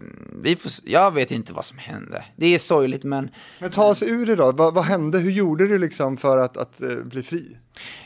[0.43, 2.25] vi får, jag vet inte vad som hände.
[2.35, 5.67] Det är sorgligt, men Men ta oss ur det då, vad, vad hände, hur gjorde
[5.67, 7.57] du liksom för att, att eh, bli fri?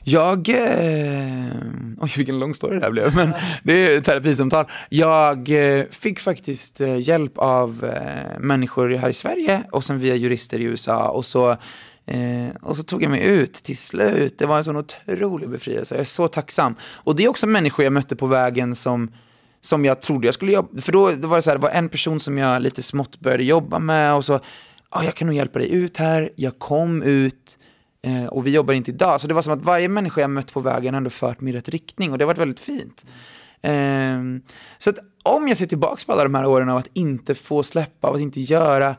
[0.03, 1.45] jag, eh,
[1.97, 4.65] oj vilken lång story det här blev, men det är ett terapisamtal.
[4.89, 10.15] Jag eh, fick faktiskt eh, hjälp av eh, människor här i Sverige och sen via
[10.15, 11.57] jurister i USA och så
[12.09, 14.37] Eh, och så tog jag mig ut till slut.
[14.37, 15.95] Det var en sån otrolig befrielse.
[15.95, 16.75] Jag är så tacksam.
[16.81, 19.11] Och det är också människor jag mötte på vägen som,
[19.61, 21.89] som jag trodde jag skulle jobba För då, var det så här, det var en
[21.89, 24.39] person som jag lite smått började jobba med och så,
[24.89, 26.29] ah, jag kan nog hjälpa dig ut här.
[26.35, 27.57] Jag kom ut
[28.01, 29.21] eh, och vi jobbar inte idag.
[29.21, 31.57] Så det var som att varje människa jag mött på vägen ändå fört mig i
[31.57, 33.05] rätt riktning och det har varit väldigt fint.
[33.61, 34.19] Eh,
[34.77, 37.63] så att om jag ser tillbaka på alla de här åren av att inte få
[37.63, 38.95] släppa, av att inte göra,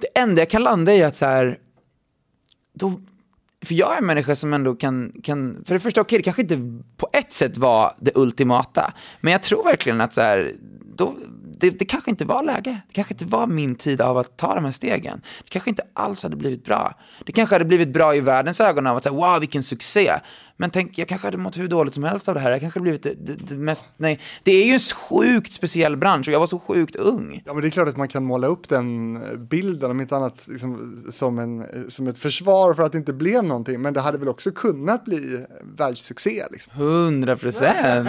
[0.00, 1.58] det enda jag kan landa i är att så här,
[2.78, 2.92] då,
[3.64, 6.42] för jag är en människa som ändå kan, kan för det första, okej, det kanske
[6.42, 10.54] inte på ett sätt var det ultimata, men jag tror verkligen att så här,
[10.96, 11.14] då,
[11.58, 12.80] det, det kanske inte var läge.
[12.88, 15.20] Det kanske inte var min tid av att ta de här stegen.
[15.44, 16.94] Det kanske inte alls hade blivit bra.
[17.26, 20.12] Det kanske hade blivit bra i världens ögon av att säga wow vilken succé.
[20.58, 22.50] Men tänk, jag kanske hade mått hur dåligt som helst av det här.
[22.50, 24.20] Jag kanske hade blivit det, det, det mest, nej.
[24.42, 27.42] Det är ju en sjukt speciell bransch och jag var så sjukt ung.
[27.44, 30.48] Ja men det är klart att man kan måla upp den bilden om inte annat
[30.48, 33.80] liksom, som, en, som ett försvar för att det inte blev någonting.
[33.80, 35.44] Men det hade väl också kunnat bli
[35.76, 36.72] världssuccé liksom.
[36.76, 38.08] 100 procent.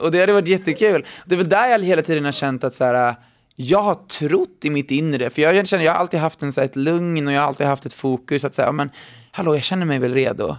[0.00, 1.06] Och det hade varit jättekul.
[1.26, 3.14] Det är väl där jag hela tiden har känt att så här,
[3.56, 6.60] jag har trott i mitt inre, för jag känner, jag har alltid haft en, så
[6.60, 8.90] här, ett lugn och jag har alltid haft ett fokus att säga, men
[9.30, 10.56] hallå, jag känner mig väl redo.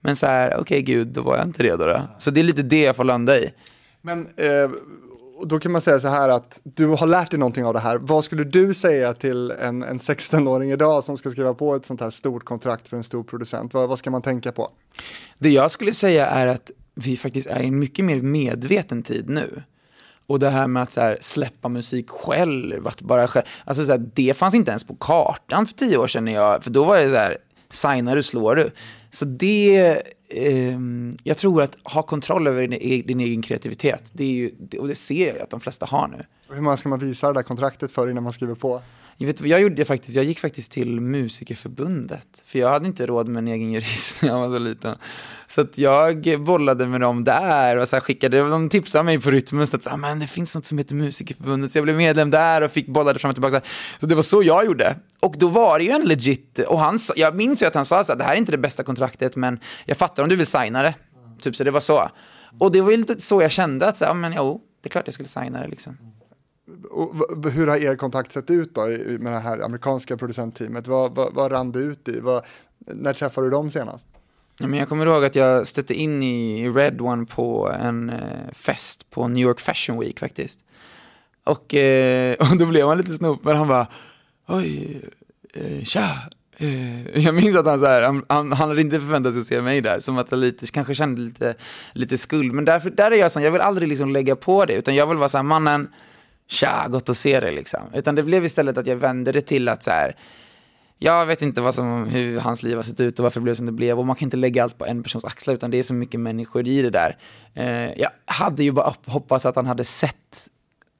[0.00, 2.00] Men så här, okej gud, då var jag inte redo då.
[2.18, 3.50] Så det är lite det jag får landa i.
[4.02, 4.70] Men eh,
[5.44, 7.96] då kan man säga så här att du har lärt dig någonting av det här.
[7.96, 12.00] Vad skulle du säga till en, en 16-åring idag som ska skriva på ett sånt
[12.00, 13.74] här stort kontrakt för en stor producent?
[13.74, 14.68] Vad, vad ska man tänka på?
[15.38, 19.28] Det jag skulle säga är att vi faktiskt är i en mycket mer medveten tid
[19.28, 19.62] nu.
[20.30, 23.92] Och det här med att så här, släppa musik själv, att bara själv, alltså så
[23.92, 26.84] här, det fanns inte ens på kartan för tio år sedan, när jag, för då
[26.84, 27.36] var det så här,
[27.70, 28.70] signar du, slår du.
[29.10, 30.78] Så det, eh,
[31.22, 34.88] jag tror att ha kontroll över din, e- din egen kreativitet, det är ju, och
[34.88, 36.24] det ser jag ju att de flesta har nu.
[36.54, 38.82] Hur många ska man visa det där kontraktet för innan man skriver på?
[39.22, 42.28] Jag, vet, jag gjorde faktiskt, jag gick faktiskt till Musikerförbundet.
[42.44, 44.96] För jag hade inte råd med en egen jurist när jag var så liten.
[45.46, 49.30] Så att jag bollade med dem där och så här skickade, de tipsade mig på
[49.30, 51.72] Rytmus att så här, men det finns något som heter Musikerförbundet.
[51.72, 53.60] Så jag blev medlem där och fick bollade fram och tillbaka.
[53.60, 53.66] Så,
[54.00, 54.96] så det var så jag gjorde.
[55.20, 58.04] Och då var det ju en legit, och han, jag minns ju att han sa
[58.04, 60.46] så här, det här är inte det bästa kontraktet men jag fattar om du vill
[60.46, 60.94] signa det.
[61.40, 62.10] Typ så det var så.
[62.58, 64.88] Och det var ju lite så jag kände att så här, ja, men jo, det
[64.88, 65.96] är klart jag skulle signa det liksom.
[66.90, 68.86] Och hur har er kontakt sett ut då
[69.18, 70.86] med det här amerikanska producentteamet?
[70.86, 72.20] Vad, vad, vad rann det ut i?
[72.20, 72.42] Vad,
[72.78, 74.06] när träffade du dem senast?
[74.60, 78.52] Ja, men jag kommer ihåg att jag stötte in i Red One på en eh,
[78.52, 80.60] fest på New York Fashion Week faktiskt.
[81.44, 83.56] Och, eh, och då blev han lite snopen.
[83.56, 83.86] Han bara,
[84.46, 85.00] oj,
[85.52, 86.08] eh, tja.
[87.14, 89.62] Jag minns att han, så här, han, han, han hade inte förväntat sig att se
[89.62, 91.54] mig där, som att han lite, kanske kände lite,
[91.92, 92.52] lite skuld.
[92.52, 95.06] Men därför, där är jag sån, jag vill aldrig liksom lägga på det, utan jag
[95.06, 95.88] vill vara så här, mannen,
[96.50, 97.80] tja, gott att se dig liksom.
[97.94, 100.16] Utan det blev istället att jag vände det till att så här,
[100.98, 103.54] jag vet inte vad som, hur hans liv har sett ut och varför det blev
[103.54, 103.98] som det blev.
[103.98, 106.20] Och man kan inte lägga allt på en persons axlar, utan det är så mycket
[106.20, 107.16] människor i det där.
[107.54, 110.48] Eh, jag hade ju bara hoppats att han hade sett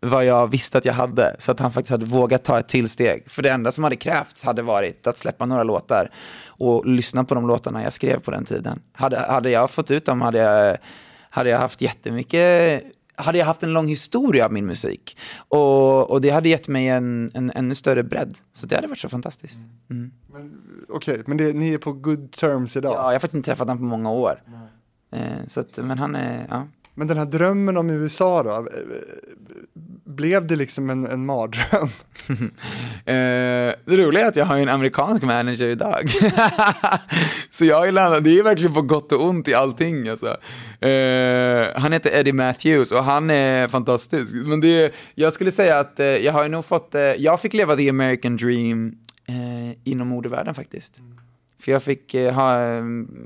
[0.00, 2.88] vad jag visste att jag hade, så att han faktiskt hade vågat ta ett till
[2.88, 3.30] steg.
[3.30, 6.10] För det enda som hade krävts hade varit att släppa några låtar
[6.46, 8.82] och lyssna på de låtarna jag skrev på den tiden.
[8.92, 10.76] Hade, hade jag fått ut dem hade jag,
[11.30, 12.82] hade jag haft jättemycket
[13.14, 15.18] hade jag haft en lång historia av min musik.
[15.48, 18.38] Och, och det hade gett mig en, en ännu större bredd.
[18.52, 19.58] Så det hade varit så fantastiskt.
[19.90, 20.10] Mm.
[20.88, 22.92] Okej, men det, ni är på good terms idag.
[22.92, 24.42] Ja, jag har faktiskt inte träffat honom på många år.
[25.12, 26.66] Eh, så att, men han är, ja.
[26.94, 28.68] Men den här drömmen om USA då?
[30.10, 31.88] Blev det liksom en, en mardröm?
[33.04, 36.10] Eh, det roliga är att jag har en amerikansk manager idag.
[37.50, 40.36] så jag ju landat, det är verkligen på gott och ont i allting alltså.
[40.80, 44.32] Eh, han heter Eddie Matthews och han är fantastisk.
[44.34, 47.76] Men det, jag skulle säga att eh, jag har nog fått, eh, jag fick leva
[47.76, 48.94] the American dream
[49.26, 51.00] eh, inom modevärlden faktiskt.
[51.60, 52.60] För jag fick eh, ha,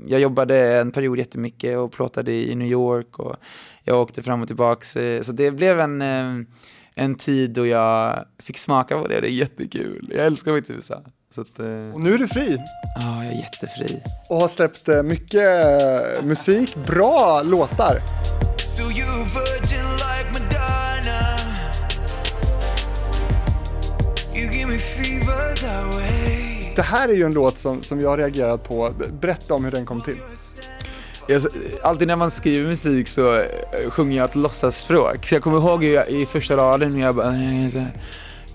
[0.07, 3.35] jag jobbade en period jättemycket och plåtade i New York och
[3.83, 4.97] jag åkte fram och tillbaks.
[5.21, 6.01] Så det blev en,
[6.95, 10.09] en tid då jag fick smaka på det, det är jättekul.
[10.15, 11.01] Jag älskar i USA.
[11.35, 12.57] Så att, eh, Och nu är du fri
[12.99, 14.01] ja, jag är jättefri.
[14.29, 18.01] och har släppt eh, mycket eh, musik, bra låtar.
[18.77, 21.37] So you a virgin like Madonna.
[24.35, 26.73] You give me fever that way.
[26.75, 28.89] Det här är ju en låt som, som jag har reagerat på.
[29.21, 30.17] Berätta om hur den kom till.
[31.27, 31.41] Jag,
[31.83, 35.27] alltid när man skriver musik så eh, sjunger jag ett låtsasspråk.
[35.27, 37.33] Så jag kommer ihåg jag, i första raden när jag bara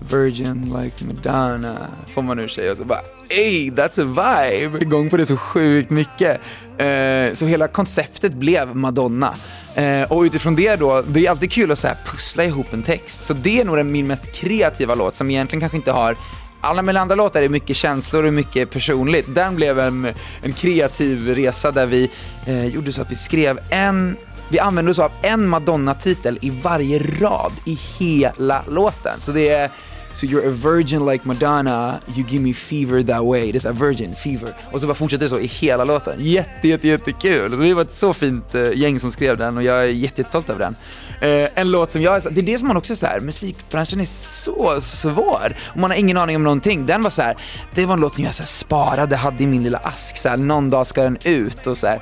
[0.09, 4.81] Virgin like Madonna, får man ur sig och så bara Ey, that's a vibe!
[4.81, 6.41] Igång på det så sjukt mycket.
[6.77, 9.35] Eh, så hela konceptet blev Madonna.
[9.75, 12.83] Eh, och utifrån det då, det är alltid kul att så här pussla ihop en
[12.83, 13.23] text.
[13.23, 16.15] Så det är nog den, min mest kreativa låt som egentligen kanske inte har
[16.61, 19.25] alla mina andra låtar är mycket känslor och mycket personligt.
[19.27, 20.07] Den blev en,
[20.41, 22.09] en kreativ resa där vi
[22.45, 24.15] eh, gjorde så att vi skrev en,
[24.49, 29.19] vi använde oss av en Madonna-titel i varje rad i hela låten.
[29.19, 29.69] Så det är
[30.13, 33.51] So you're a virgin like Madonna, you give me fever that way.
[33.51, 34.49] Det är såhär virgin, fever.
[34.71, 36.15] Och så bara fortsätter det så i hela låten.
[36.19, 37.51] Jätte, jätte, jättekul.
[37.51, 40.49] Så vi var ett så fint eh, gäng som skrev den och jag är jättestolt
[40.49, 40.75] över den.
[41.21, 44.81] Eh, en låt som jag, det är det som man också säger, musikbranschen är så
[44.81, 46.85] svår och man har ingen aning om någonting.
[46.85, 47.35] Den var så här,
[47.75, 50.29] det var en låt som jag så här, sparade, hade i min lilla ask så
[50.29, 51.99] här, någon dag ska den ut och så här.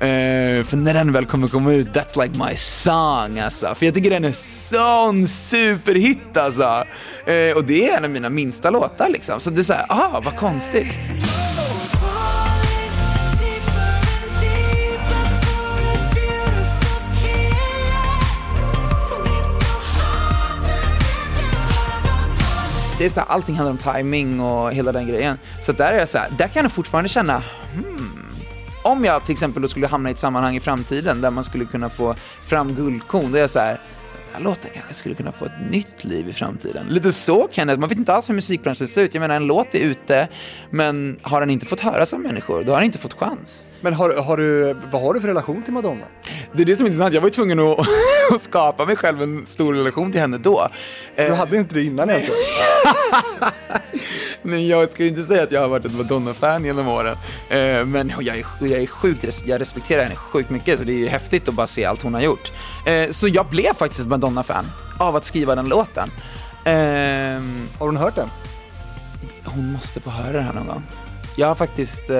[0.00, 3.74] Eh, för när den väl kommer komma ut, that's like my song alltså.
[3.74, 6.84] För jag tycker den är sån superhit alltså.
[7.26, 9.40] Eh, och det är en av mina minsta låtar liksom.
[9.40, 10.86] Så det är såhär, ah vad konstigt.
[22.98, 25.38] Det är så här, allting handlar om timing och hela den grejen.
[25.60, 27.42] Så där är jag så här, där kan jag fortfarande känna,
[28.82, 31.64] om jag till exempel då skulle hamna i ett sammanhang i framtiden där man skulle
[31.64, 32.14] kunna få
[32.44, 33.80] fram guldkorn, då är jag så här,
[34.26, 36.86] den här låten kanske skulle kunna få ett nytt liv i framtiden.
[36.88, 39.14] Lite så Kenneth, man vet inte alls hur musikbranschen ser ut.
[39.14, 40.28] Jag menar, en låt är ute,
[40.70, 43.68] men har den inte fått höras av människor, då har den inte fått chans.
[43.80, 46.04] Men har, har du, vad har du för relation till Madonna?
[46.52, 47.78] Det är det som är intressant, jag var ju tvungen att,
[48.34, 50.68] att skapa mig själv en stor relation till henne då.
[51.16, 52.40] Du Eh, hade inte det innan egentligen.
[54.42, 57.16] Nej, jag ska inte säga att jag har varit ett Madonna-fan genom åren.
[57.48, 60.98] Eh, men jag är, jag är sjukt, jag respekterar henne sjukt mycket, så det är
[60.98, 62.52] ju häftigt att bara se allt hon har gjort.
[62.86, 64.66] Eh, så jag blev faktiskt ett Madonna-fan
[64.98, 66.10] av att skriva den låten.
[66.64, 68.28] Ehm, Har hon hört den?
[69.44, 70.82] hon måste få höra det här någon gång.
[71.36, 72.16] Jag har faktiskt, eh,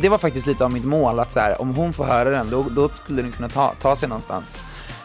[0.00, 2.50] det var faktiskt lite av mitt mål att så här, om hon får höra den,
[2.50, 4.56] då, då skulle den kunna ta, ta sig någonstans.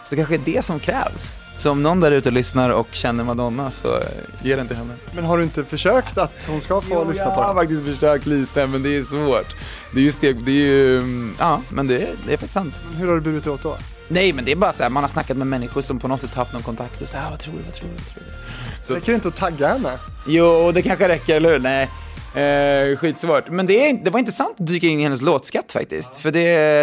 [0.04, 1.38] Så det kanske är det som krävs.
[1.62, 4.00] Så om någon där ute lyssnar och känner Madonna så
[4.44, 4.94] ge den till henne.
[5.12, 7.56] Men har du inte försökt att hon ska få lyssna jag på har den?
[7.56, 9.56] faktiskt försökt lite, men det är svårt.
[9.94, 12.54] Det är ju steg, det är ju, mm, ja, men det, är- det är faktiskt
[12.54, 12.80] sant.
[12.98, 13.78] Hur har du burit dig åt då?
[14.08, 16.22] Nej, men det är bara så här, man har snackat med människor som på något
[16.22, 18.06] sätt haft någon kontakt och så här, "Ah, vad tror du, vad tror du, vad
[18.08, 18.86] tror du?
[18.88, 19.98] Så- Räcker det inte att tagga henne?
[20.28, 21.60] Jo, det kanske räcker, eller hur?
[21.60, 21.90] Nej.
[22.36, 23.50] Eh, skitsvårt.
[23.50, 26.16] Men det, det var intressant att dyka in i hennes låtskatt faktiskt.
[26.16, 26.40] För det,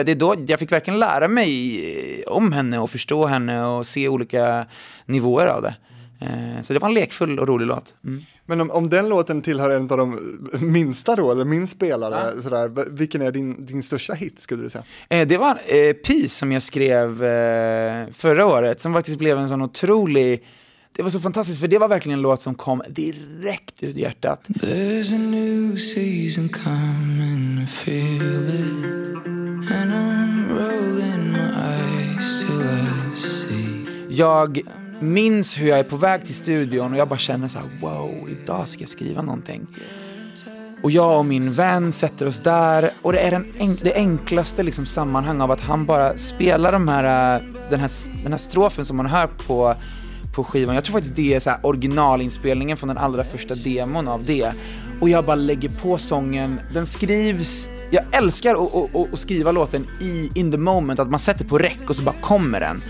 [0.06, 4.08] det är då jag fick verkligen lära mig om henne och förstå henne och se
[4.08, 4.66] olika
[5.06, 5.74] nivåer av det.
[6.20, 7.94] Eh, så det var en lekfull och rolig låt.
[8.04, 8.22] Mm.
[8.46, 12.68] Men om, om den låten tillhör en av de minsta då, eller min spelare, sådär,
[12.68, 14.84] v- vilken är din, din största hit skulle du säga?
[15.08, 19.48] Eh, det var eh, Peace som jag skrev eh, förra året, som faktiskt blev en
[19.48, 20.44] sån otrolig...
[20.98, 24.40] Det var så fantastiskt, för det var verkligen en låt som kom direkt ut hjärtat.
[24.48, 29.26] There's a new season coming, I feel it.
[29.72, 33.86] And I'm rolling my eyes till I see.
[34.10, 34.60] Jag
[35.00, 38.28] minns hur jag är på väg till studion och jag bara känner så här: wow,
[38.30, 39.66] idag ska jag skriva någonting.
[40.82, 44.62] Och jag och min vän sätter oss där och det är den enk- det enklaste
[44.62, 47.90] liksom sammanhang av att han bara spelar de här, äh, den, här,
[48.22, 49.74] den här strofen som man hör på,
[50.38, 50.74] på skivan.
[50.74, 54.52] Jag tror faktiskt det är så här originalinspelningen från den allra första demon av det.
[55.00, 58.54] Och jag bara lägger på sången, den skrivs, jag älskar
[59.12, 62.14] att, skriva låten i in the moment, att man sätter på räck och så bara
[62.20, 62.80] kommer den.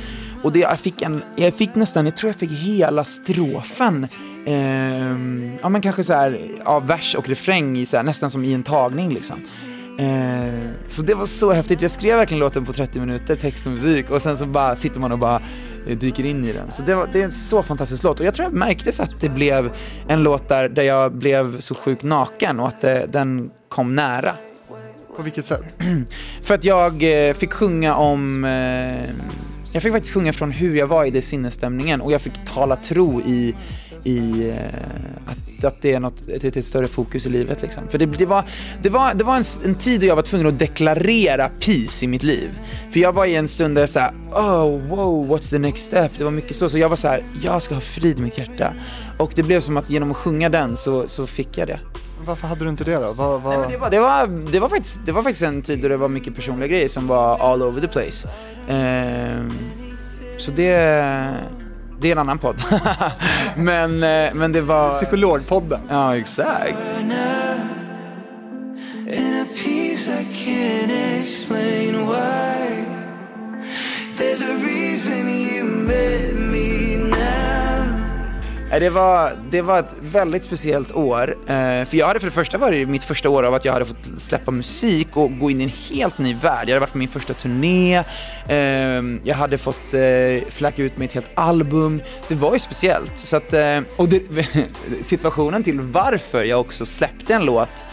[0.42, 4.06] Och det, jag, fick en, jag fick nästan, jag tror jag fick hela strofen,
[4.46, 8.44] eh, ja men kanske så här av vers och refräng i så här, nästan som
[8.44, 9.36] i en tagning liksom.
[9.98, 13.72] Eh, så det var så häftigt, jag skrev verkligen låten på 30 minuter, text och
[13.72, 15.40] musik och sen så bara sitter man och bara
[15.94, 16.70] dyker in i den.
[16.70, 19.20] Så det, var, det är en så fantastisk låt och jag tror jag märktes att
[19.20, 19.72] det blev
[20.08, 24.34] en låt där, där jag blev så sjukt naken och att det, den kom nära.
[25.16, 25.76] På vilket sätt?
[26.42, 29.10] För att jag eh, fick sjunga om, eh,
[29.72, 32.76] jag fick faktiskt sjunga från hur jag var i det sinnesstämningen och jag fick tala
[32.76, 33.54] tro i,
[34.04, 34.56] i eh,
[35.26, 37.88] att, att det är något, ett, ett större fokus i livet liksom.
[37.88, 38.44] För det, det var,
[38.82, 42.08] det var, det var en, en tid då jag var tvungen att deklarera peace i
[42.08, 42.50] mitt liv.
[42.90, 46.12] För jag var i en stund där jag såhär, oh wow, what's the next step?
[46.18, 48.38] Det var mycket så, så jag var så här, jag ska ha frid i mitt
[48.38, 48.74] hjärta.
[49.18, 51.80] Och det blev som att genom att sjunga den så, så fick jag det.
[52.26, 53.12] Varför hade du inte det då?
[53.12, 53.58] Vad, vad...
[53.58, 55.96] Nej, det, var, det, var, det, var faktiskt, det var faktiskt en tid då det
[55.96, 58.28] var mycket personliga grejer som var all over the place.
[58.68, 59.52] Ehm,
[60.38, 60.74] så det,
[62.00, 62.62] det är en annan podd.
[63.56, 64.90] men, eh, men det var...
[64.90, 65.80] Psykologpodden.
[65.88, 66.76] Ja, exakt.
[69.10, 72.57] In a peace I can't explain why.
[78.72, 81.36] Eh, det var, det var ett väldigt speciellt år.
[81.46, 83.84] Eh, för jag hade för det första varit mitt första år av att jag hade
[83.84, 86.68] fått släppa musik och gå in i en helt ny värld.
[86.68, 88.02] Jag hade varit på min första turné,
[88.48, 92.02] ehm, jag hade fått eh, fläcka ut med ett helt album.
[92.28, 93.18] Det var ju speciellt.
[93.18, 93.54] Så att,
[93.96, 94.22] och det,
[95.02, 97.84] situationen till varför jag också släppte en låt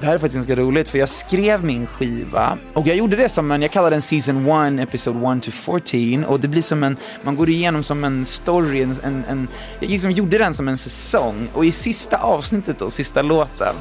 [0.00, 2.58] det här är faktiskt ganska roligt för jag skrev min skiva.
[2.72, 4.48] Och jag gjorde det som en, jag kallar den season
[4.78, 8.24] 1, episode 1 to 14 och det blir som en, man går igenom som en
[8.24, 9.48] story, en, en, en
[9.80, 11.48] jag liksom gjorde den som en säsong.
[11.54, 13.74] Och i sista avsnittet då, sista låten,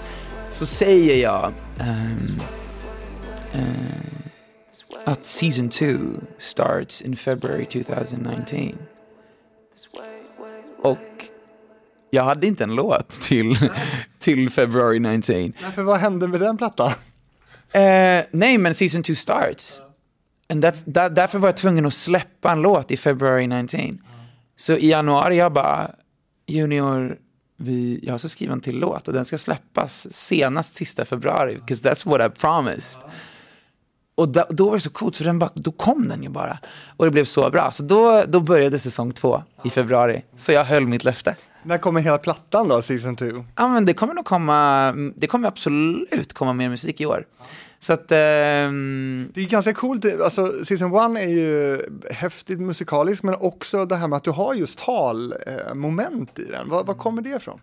[0.50, 2.42] så säger jag um,
[3.56, 4.20] uh,
[5.06, 5.86] att season 2
[6.38, 8.89] starts in February 2019.
[12.10, 13.58] Jag hade inte en låt till,
[14.20, 15.36] till February 19.
[15.36, 16.92] Nej, för vad hände med den plattan?
[17.72, 19.82] Eh, nej, men season 2 starts.
[20.50, 24.02] And that's, där, därför var jag tvungen att släppa en låt i February 19.
[24.58, 25.92] Så i januari jag bara,
[26.48, 27.18] Junior,
[27.58, 31.90] vi, jag ska skriva en till låt och den ska släppas senast sista februari, because
[31.90, 33.02] that's what I promised.
[34.16, 36.60] Och då, då var det så coolt, för den bara, då kom den ju bara.
[36.98, 37.72] Och det blev så bra.
[37.72, 40.24] Så då, då började säsong två i februari.
[40.38, 41.36] Så jag höll mitt löfte.
[41.64, 43.26] När kommer hela plattan då, season 2?
[43.56, 47.26] Ja, men det kommer nog komma, det kommer absolut komma mer musik i år.
[47.80, 51.82] Så att, ehm, Det är ganska coolt, alltså season 1 är ju
[52.12, 56.70] häftigt musikaliskt men också det här med att du har just talmoment i den.
[56.70, 57.60] Var, var kommer det ifrån?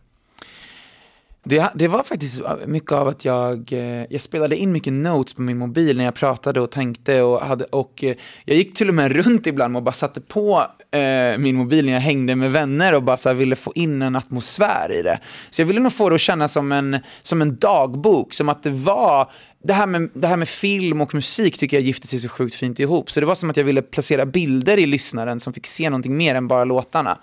[1.49, 5.43] Det, det var faktiskt mycket av att jag, eh, jag spelade in mycket notes på
[5.43, 8.95] min mobil när jag pratade och tänkte och, hade, och eh, jag gick till och
[8.95, 12.95] med runt ibland och bara satte på eh, min mobil när jag hängde med vänner
[12.95, 15.21] och bara så ville få in en atmosfär i det.
[15.51, 18.63] Så jag ville nog få det att kännas som en, som en dagbok, som att
[18.63, 19.31] det var
[19.65, 22.55] det här, med, det här med film och musik tycker jag gifte sig så sjukt
[22.55, 23.11] fint ihop.
[23.11, 26.17] Så det var som att jag ville placera bilder i lyssnaren som fick se någonting
[26.17, 27.19] mer än bara låtarna.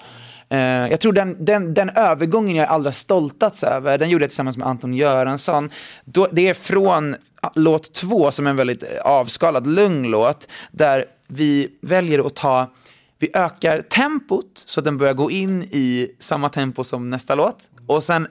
[0.49, 4.29] Eh, jag tror den, den, den övergången jag är allra stoltast över, den gjorde jag
[4.29, 5.69] tillsammans med Anton Göransson.
[6.05, 10.47] Då, det är från ah, låt två, som är en väldigt eh, avskalad, lugn låt,
[10.71, 12.67] där vi väljer att ta,
[13.23, 17.57] vi ökar tempot så att den börjar gå in i samma tempo som nästa låt.
[17.87, 18.27] Och sen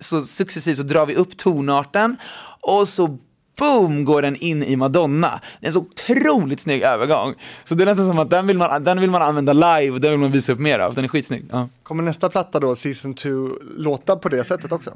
[0.00, 2.16] så successivt så drar vi upp tonarten
[2.60, 3.18] och så
[3.58, 5.40] boom går den in i Madonna.
[5.60, 7.34] Det är en så otroligt snygg övergång.
[7.64, 10.00] Så det är nästan som att den vill man, den vill man använda live och
[10.00, 10.94] den vill man visa upp mer av.
[10.94, 11.44] Den är skitsnygg.
[11.50, 11.68] Ja.
[11.82, 14.94] Kommer nästa platta då, season 2, låta på det sättet också?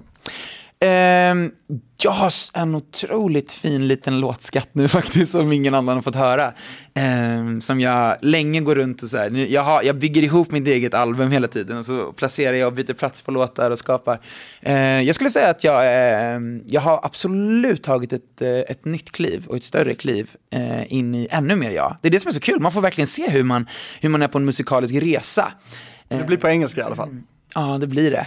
[0.81, 1.51] Ehm,
[2.03, 6.53] jag har en otroligt fin liten låtskatt nu faktiskt som ingen annan har fått höra.
[6.95, 10.67] Ehm, som jag länge går runt och så här, jag, har, jag bygger ihop mitt
[10.67, 14.21] eget album hela tiden och så placerar jag och byter plats på låtar och skapar.
[14.63, 19.13] Ehm, jag skulle säga att jag, ehm, jag har absolut tagit ett, eh, ett nytt
[19.13, 21.97] kliv och ett större kliv eh, in i ännu mer jag.
[22.03, 23.69] Det är det som är så kul, man får verkligen se hur man,
[24.01, 25.53] hur man är på en musikalisk resa.
[26.09, 27.17] Det blir på engelska i alla fall.
[27.55, 28.27] Ja, det blir det.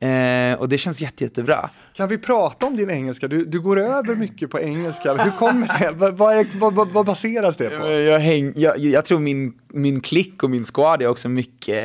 [0.00, 1.70] Eh, och det känns jätte, jättebra.
[1.96, 3.28] Kan vi prata om din engelska?
[3.28, 5.14] Du, du går över mycket på engelska.
[5.14, 5.90] Hur kommer det?
[5.96, 7.86] Vad, vad, vad, vad, baseras det på?
[7.90, 11.84] Jag, häng, jag, jag tror min, min klick och min squad är också mycket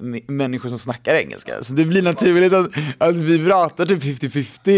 [0.00, 1.52] eh, människor som snackar engelska.
[1.62, 4.70] Så det blir naturligt att, att vi pratar typ 50-50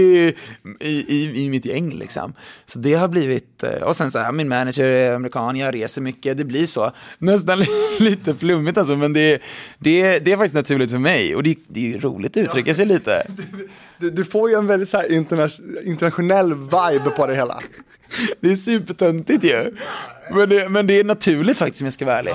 [0.80, 2.32] i, i, i mitt gäng liksom.
[2.66, 6.02] Så det har blivit, eh, och sen så här, min manager är amerikan, jag reser
[6.02, 6.92] mycket, det blir så.
[7.18, 7.66] Nästan li-
[8.00, 9.42] lite flummigt alltså, men det,
[9.78, 11.34] det, det är faktiskt naturligt för mig.
[11.36, 13.26] Och det, det är roligt att uttrycka sig lite.
[14.04, 17.58] Du, du får ju en väldigt så här interna- internationell vibe på det hela.
[18.40, 19.76] Det är supertöntigt ju.
[20.30, 22.32] Men det, men det är naturligt faktiskt om jag ska vara ärlig.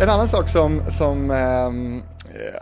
[0.00, 1.70] En annan sak som, som eh,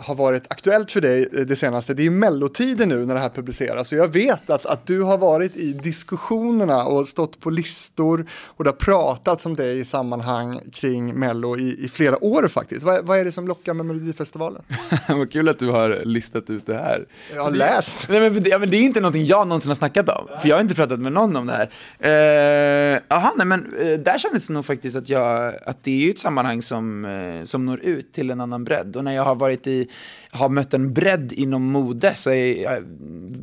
[0.01, 3.29] har varit aktuellt för dig eh, det senaste, det är mellotider nu när det här
[3.29, 3.93] publiceras.
[3.93, 8.65] Och jag vet att, att du har varit i diskussionerna och stått på listor och
[8.65, 12.83] det har pratats om dig i sammanhang kring mello i, i flera år faktiskt.
[12.83, 14.63] Vad, vad är det som lockar med Melodifestivalen?
[15.09, 17.07] Vad kul att du har listat ut det här.
[17.35, 18.07] Jag har läst.
[18.09, 20.49] Nej, men, det, ja, men det är inte någonting jag någonsin har snackat om, för
[20.49, 21.71] jag har inte pratat med någon om det här.
[21.99, 26.05] Eh, Jaha, nej men eh, där kändes det nog faktiskt att, jag, att det är
[26.05, 28.97] ju ett sammanhang som, eh, som når ut till en annan bredd.
[28.97, 29.89] Och när jag har varit i,
[30.31, 32.83] har mött en bredd inom mode så är,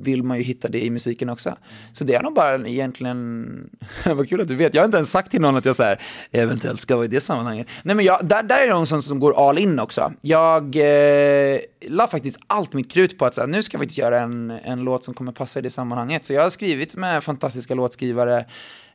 [0.04, 1.56] vill man ju hitta det i musiken också.
[1.94, 3.70] Så det är nog bara egentligen,
[4.06, 5.84] vad kul att du vet, jag har inte ens sagt till någon att jag så
[5.84, 6.02] här,
[6.32, 7.68] eventuellt ska vara i det sammanhanget.
[7.84, 10.14] Nej men jag, där, där är det någon som, som går all in också.
[10.22, 13.98] Jag eh, la faktiskt allt mitt krut på att så här, nu ska jag faktiskt
[13.98, 16.26] göra en, en låt som kommer passa i det sammanhanget.
[16.26, 18.46] Så jag har skrivit med fantastiska låtskrivare.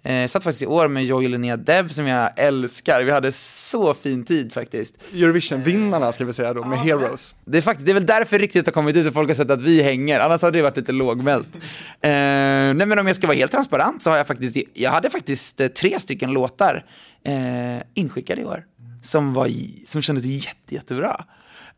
[0.03, 3.03] Eh, satt faktiskt i år med Joy Linnea Deb som jag älskar.
[3.03, 4.94] Vi hade så fin tid faktiskt.
[5.14, 7.34] Eurovision-vinnarna ska vi säga då, med Heroes.
[7.44, 9.51] Det är, fakt- det är väl därför riktigt har kommit ut och folk har sett
[9.51, 11.49] att vi hänger, annars hade det varit lite lågmält.
[11.55, 11.61] Eh,
[12.01, 15.61] nej men om jag ska vara helt transparent så har jag faktiskt, jag hade faktiskt
[15.61, 16.84] eh, tre stycken låtar
[17.24, 18.64] eh, inskickade i år
[19.03, 19.51] som, var,
[19.86, 21.24] som kändes jätte, jättebra.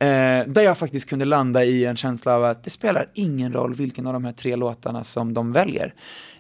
[0.03, 3.75] Eh, där jag faktiskt kunde landa i en känsla av att det spelar ingen roll
[3.75, 5.95] vilken av de här tre låtarna som de väljer.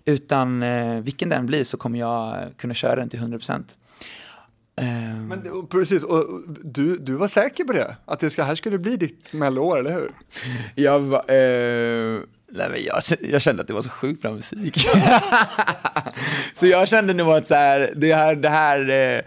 [0.04, 3.62] Utan eh, vilken den blir så kommer jag kunna köra den till 100%.
[4.76, 4.84] Eh,
[5.14, 6.24] Men, precis, och
[6.64, 7.96] du, du var säker på det?
[8.04, 10.12] Att det ska, här skulle bli ditt melloår, eller hur?
[10.74, 12.20] Jag, var, eh,
[12.52, 14.78] nej men jag, jag kände att det var så sjukt bra musik.
[16.54, 19.20] så jag kände nog att så här, det här, det här, eh,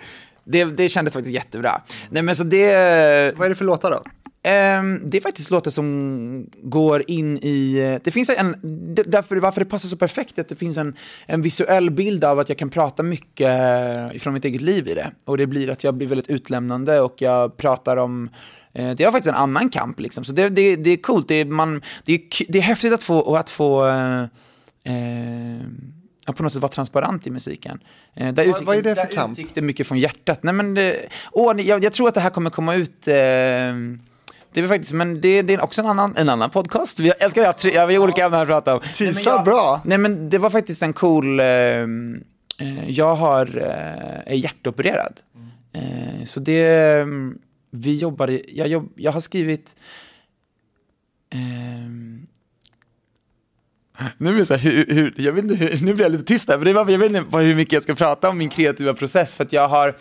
[0.43, 1.81] det, det kändes faktiskt jättebra.
[2.09, 4.03] Nej men så det, Vad är det för låtar då?
[4.45, 7.77] Ehm, det är faktiskt låtar som går in i...
[7.77, 8.55] eh, Det finns en...
[9.05, 12.39] Därför, varför det passar så perfekt är att det finns en, en visuell bild av
[12.39, 15.11] att jag kan prata mycket eh, ifrån mitt eget liv i det.
[15.25, 18.29] Och det blir att jag blir väldigt utlämnande och jag pratar om...
[18.73, 20.23] eh, Det är faktiskt en annan kamp liksom.
[20.25, 21.27] Så det, det, det är coolt.
[21.27, 23.17] Det är, man, det, är, det är häftigt att få...
[23.19, 24.25] och Att få eh,
[26.25, 27.79] ja, på något sätt vara transparent i musiken.
[28.15, 29.31] Eh, där Vad- vad är det för där kamp?
[29.31, 30.43] utgick det mycket från hjärtat.
[30.43, 30.95] Nej, men det,
[31.31, 33.07] åh, jag, jag tror att det här kommer komma ut...
[33.07, 33.15] Eh,
[34.53, 36.99] det är faktiskt, men det, det är också en annan, en annan podcast.
[36.99, 38.81] Vi, jag älskar att vi har, tre, ja, vi har olika ämnen att prata om.
[39.35, 39.81] Jag- bra.
[39.85, 41.85] Nej men det var faktiskt en cool, eh, eh,
[42.89, 45.19] jag har, eh, är hjärtopererad.
[45.75, 46.65] Eh, så det,
[47.01, 47.37] mm,
[47.71, 49.75] vi jobbade, jag, jobb, jag har skrivit,
[51.33, 52.25] ehm,
[54.17, 56.23] nu blir jag så här, hur, hur, jag vet inte, hur, nu blir jag lite
[56.23, 58.49] tyst här, för det var, jag vet inte hur mycket jag ska prata om min
[58.49, 59.95] kreativa process, för att jag har,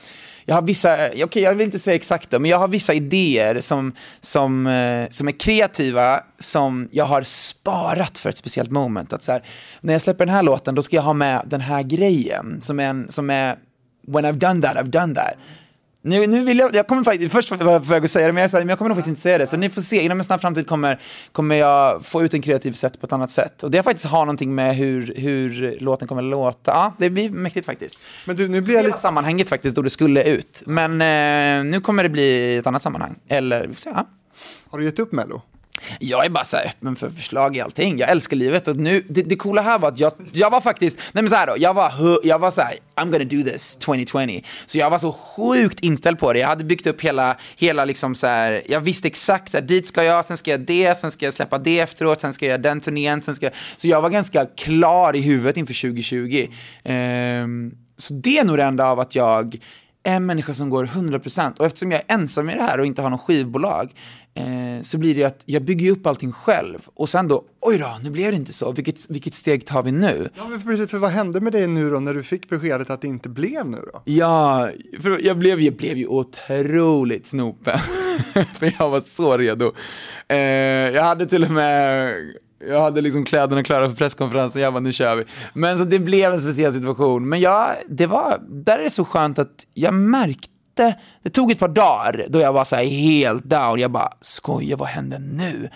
[0.45, 2.95] jag har vissa, eh, okej jag vill inte säga exakt då, men jag har vissa
[2.95, 9.13] idéer som, som, eh, som är kreativa, som jag har sparat för ett speciellt moment.
[9.13, 9.43] Att så här,
[9.81, 12.81] när jag släpper den här låten, då ska jag ha med den här grejen, som
[12.81, 13.57] är, en, som är
[14.07, 15.35] when I've done that, I've done that.
[16.05, 18.33] Nu, nu vill jag, jag kommer faktiskt, först var jag på väg att säga det,
[18.33, 19.47] men jag, men jag kommer nog faktiskt inte säga det.
[19.47, 21.01] Så ni får se, inom en snar framtid kommer,
[21.33, 23.63] kommer jag få ut en kreativ sätt på ett annat sätt.
[23.63, 26.71] Och det faktiskt har någonting med hur, hur låten kommer låta.
[26.71, 27.99] Ja, det blir mäktigt faktiskt.
[28.27, 28.99] Men du, nu blir jag lite...
[28.99, 30.63] sammanhanget faktiskt, då det skulle ut.
[30.67, 33.15] Men eh, nu kommer det bli ett annat sammanhang.
[33.29, 33.91] Eller, vi får se.
[33.95, 34.09] Ja.
[34.71, 35.43] Har du gett upp mello?
[35.99, 37.99] Jag är bara så här öppen för förslag i allting.
[37.99, 40.99] Jag älskar livet och nu, det, det coola här var att jag, jag var faktiskt,
[41.13, 43.77] nej men så här då, jag var, jag var så här, I'm gonna do this
[43.77, 44.43] 2020.
[44.67, 46.39] Så jag var så sjukt inställd på det.
[46.39, 49.89] Jag hade byggt upp hela, hela liksom så här, jag visste exakt, så här, dit
[49.89, 52.51] ska jag, sen ska jag det, sen ska jag släppa det efteråt, sen ska jag
[52.51, 56.47] göra den turnén, sen ska jag, så jag var ganska klar i huvudet inför 2020.
[56.85, 59.59] Um, ehm, så det är nog det enda av att jag
[60.03, 62.87] är en människa som går 100% och eftersom jag är ensam i det här och
[62.87, 63.93] inte har någon skivbolag
[64.35, 67.99] eh, så blir det att jag bygger upp allting själv och sen då, oj då,
[68.03, 70.29] nu blev det inte så, vilket, vilket steg tar vi nu?
[70.37, 73.01] Ja, men precis, för vad hände med dig nu då när du fick beskedet att
[73.01, 74.03] det inte blev nu då?
[74.05, 74.69] Ja,
[75.01, 77.79] för jag blev, jag blev ju otroligt snopen.
[78.59, 79.73] för jag var så redo.
[80.29, 80.37] Eh,
[80.95, 82.15] jag hade till och med,
[82.69, 85.25] jag hade liksom kläderna klara för presskonferensen, jag bara nu kör vi.
[85.55, 87.29] Men så det blev en speciell situation.
[87.29, 90.49] Men jag, det var, där är det så skönt att jag märkte,
[91.23, 93.81] det tog ett par dagar då jag var så här helt down.
[93.81, 95.71] Jag bara, skoja, vad händer nu?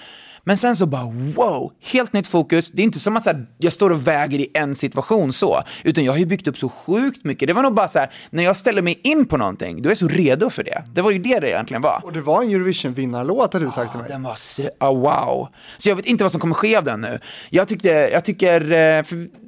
[0.49, 1.05] Men sen så bara
[1.37, 2.71] wow, helt nytt fokus.
[2.71, 5.63] Det är inte som att så här, jag står och väger i en situation så,
[5.85, 7.49] utan jag har ju byggt upp så sjukt mycket.
[7.49, 9.91] Det var nog bara så här, när jag ställer mig in på någonting, då är
[9.91, 10.85] jag så redo för det.
[10.95, 12.01] Det var ju det det egentligen var.
[12.05, 14.09] Och det var en Eurovision-vinnarlåt har du sagt till mig.
[14.11, 15.49] Den var så, ah, wow.
[15.77, 17.21] Så jag vet inte vad som kommer ske av den nu.
[17.51, 19.46] Jag tyckte, jag tycker, eh, för,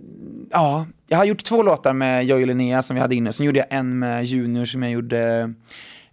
[0.51, 3.33] ja, jag har gjort två låtar med Joy och Linnea som vi hade inne.
[3.33, 5.53] Sen gjorde jag en med Junior som jag gjorde,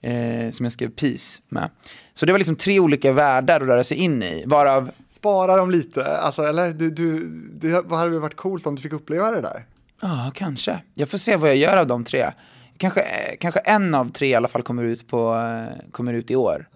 [0.01, 1.69] eh, som jag skrev Peace med.
[2.13, 5.71] Så det var liksom tre olika världar att röra sig in i, varav Spara dem
[5.71, 7.27] lite, alltså, eller du, du,
[7.61, 9.65] det hade väl varit coolt om du fick uppleva det där.
[10.01, 10.79] Ja, kanske.
[10.93, 12.31] Jag får se vad jag gör av de tre.
[12.77, 16.31] Kanske, eh, kanske en av tre i alla fall kommer ut, på, eh, kommer ut
[16.31, 16.67] i år.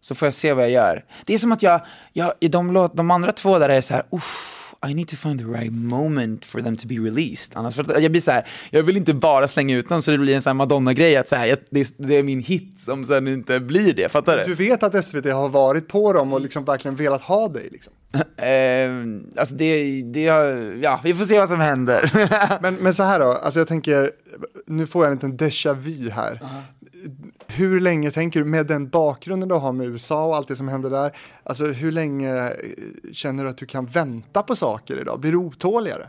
[0.00, 1.04] Så får jag se vad jag gör.
[1.24, 1.80] Det är som att jag,
[2.12, 5.16] jag i de, låt, de andra två där är så här, uff, I need to
[5.16, 7.56] find the right moment for them to be released.
[7.56, 10.18] Annars för jag blir så här, jag vill inte bara slänga ut dem så det
[10.18, 13.28] blir en sån Madonna-grej att så här, jag, det, det är min hit som sen
[13.28, 14.44] inte blir det, fattar du?
[14.44, 17.92] Du vet att SVT har varit på dem och liksom verkligen velat ha dig liksom.
[18.36, 18.90] Eh,
[19.36, 20.20] alltså det, det,
[20.82, 22.10] ja, vi får se vad som händer.
[22.62, 24.10] Men, men så här då, alltså jag tänker,
[24.66, 26.40] nu får jag en liten déjà vu här.
[27.48, 30.68] Hur länge tänker du, med den bakgrunden du har med USA och allt det som
[30.68, 32.52] händer där, alltså hur länge eh,
[33.12, 35.20] känner du att du kan vänta på saker idag?
[35.20, 36.06] Blir du otåligare?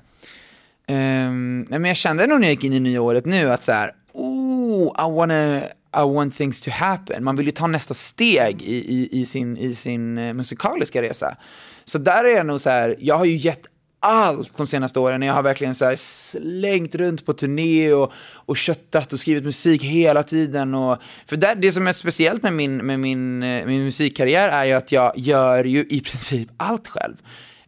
[0.89, 3.71] Um, men jag kände nog när jag gick in i nya året nu att så
[3.71, 5.57] här, oh, I wanna,
[5.97, 7.23] I want things to happen.
[7.23, 11.37] Man vill ju ta nästa steg i, i, i sin, i sin eh, musikaliska resa.
[11.85, 13.65] Så där är jag nog så här, jag har ju gett
[13.99, 15.21] allt de senaste åren.
[15.21, 19.83] Jag har verkligen så här slängt runt på turné och, och köttat och skrivit musik
[19.83, 20.75] hela tiden.
[20.75, 24.65] Och, för där, det som är speciellt med min, med min, eh, min musikkarriär är
[24.65, 27.15] ju att jag gör ju i princip allt själv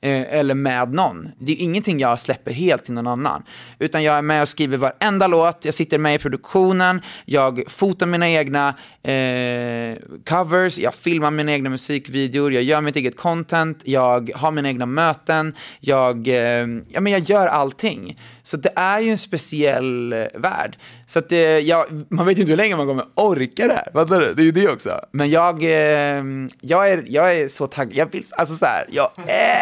[0.02, 1.30] Eh, eller med någon.
[1.40, 3.44] Det är ingenting jag släpper helt till någon annan.
[3.80, 8.06] Utan jag är med och skriver varenda låt, jag sitter med i produktionen, jag fotar
[8.06, 8.68] mina egna
[9.04, 9.98] eh,
[10.30, 14.86] covers, jag filmar mina egna musikvideor, jag gör mitt eget content, jag har mina egna
[14.86, 18.20] möten, jag, eh, ja, men jag gör allting.
[18.50, 20.78] Så det är ju en speciell eh, värld.
[21.06, 23.92] Så att, eh, ja, man vet ju inte hur länge man kommer orka det här,
[23.94, 24.34] fattar du?
[24.34, 25.02] Det är ju det också.
[25.12, 26.24] Men jag, eh,
[26.62, 29.12] jag, är, jag är så taggad, jag vill, alltså så här, jag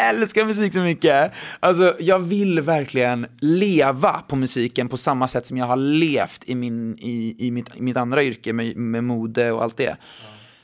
[0.09, 1.31] älskar musik så mycket.
[1.59, 6.55] Alltså jag vill verkligen leva på musiken på samma sätt som jag har levt i,
[6.55, 9.97] min, i, i, mitt, i mitt andra yrke med, med mode och allt det.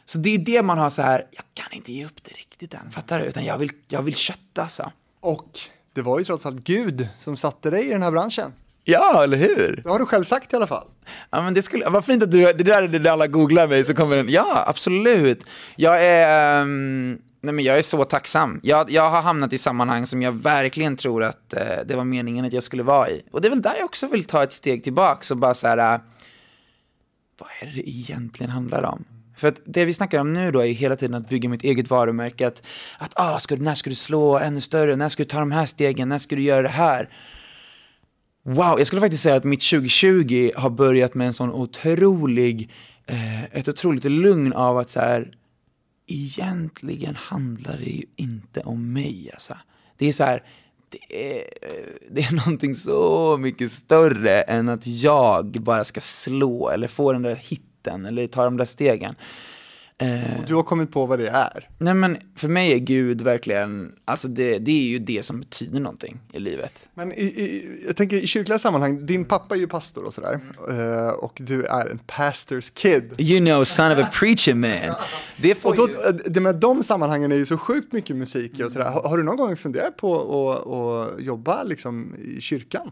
[0.05, 2.74] Så det är det man har så här, jag kan inte ge upp det riktigt
[2.74, 3.26] än, fattar du?
[3.26, 4.91] Utan jag vill, jag vill kötta alltså.
[5.19, 5.59] Och
[5.93, 8.53] det var ju trots allt Gud som satte dig i den här branschen.
[8.83, 9.81] Ja, eller hur?
[9.83, 10.87] Det har du själv sagt i alla fall.
[11.29, 13.67] Ja, men det skulle, vad fint att du, det där är det där alla googlar
[13.67, 15.49] mig så kommer den, ja absolut.
[15.75, 18.59] Jag är, ehm, nej men jag är så tacksam.
[18.63, 22.45] Jag, jag har hamnat i sammanhang som jag verkligen tror att eh, det var meningen
[22.45, 23.23] att jag skulle vara i.
[23.31, 25.67] Och det är väl där jag också vill ta ett steg tillbaks och bara så
[25.67, 26.01] här, eh,
[27.39, 29.05] vad är det egentligen handlar om?
[29.36, 31.89] För att det vi snackar om nu då är hela tiden att bygga mitt eget
[31.89, 32.47] varumärke.
[32.47, 32.63] Att,
[32.97, 34.95] att ah, ska, när ska du slå ännu större?
[34.95, 36.09] När ska du ta de här stegen?
[36.09, 37.09] När ska du göra det här?
[38.45, 42.71] Wow, jag skulle faktiskt säga att mitt 2020 har börjat med en sån otrolig,
[43.05, 45.31] eh, ett otroligt lugn av att så här,
[46.07, 49.57] egentligen handlar det ju inte om mig alltså.
[49.97, 50.43] Det är så här,
[50.89, 51.43] det är,
[52.11, 57.21] det är någonting så mycket större än att jag bara ska slå eller få den
[57.21, 59.15] där hitten eller ta de där stegen.
[59.97, 61.69] Eh, Du har kommit på vad det är.
[61.77, 65.79] nej men för mig är Gud verkligen, alltså det, det är ju det som betyder
[65.79, 66.88] någonting i livet.
[66.93, 70.39] Men i, i, jag tänker i kyrkliga sammanhang, din pappa är ju pastor och sådär.
[70.69, 73.13] Eh, och du är en pastors kid.
[73.17, 74.95] You know, son of a preacher man.
[75.38, 76.11] Det får Och då, ju...
[76.25, 78.89] det med de sammanhangen är ju så sjukt mycket musik och sådär.
[78.89, 80.15] Har, har du någon gång funderat på
[80.51, 82.91] att att jobba liksom i kyrkan?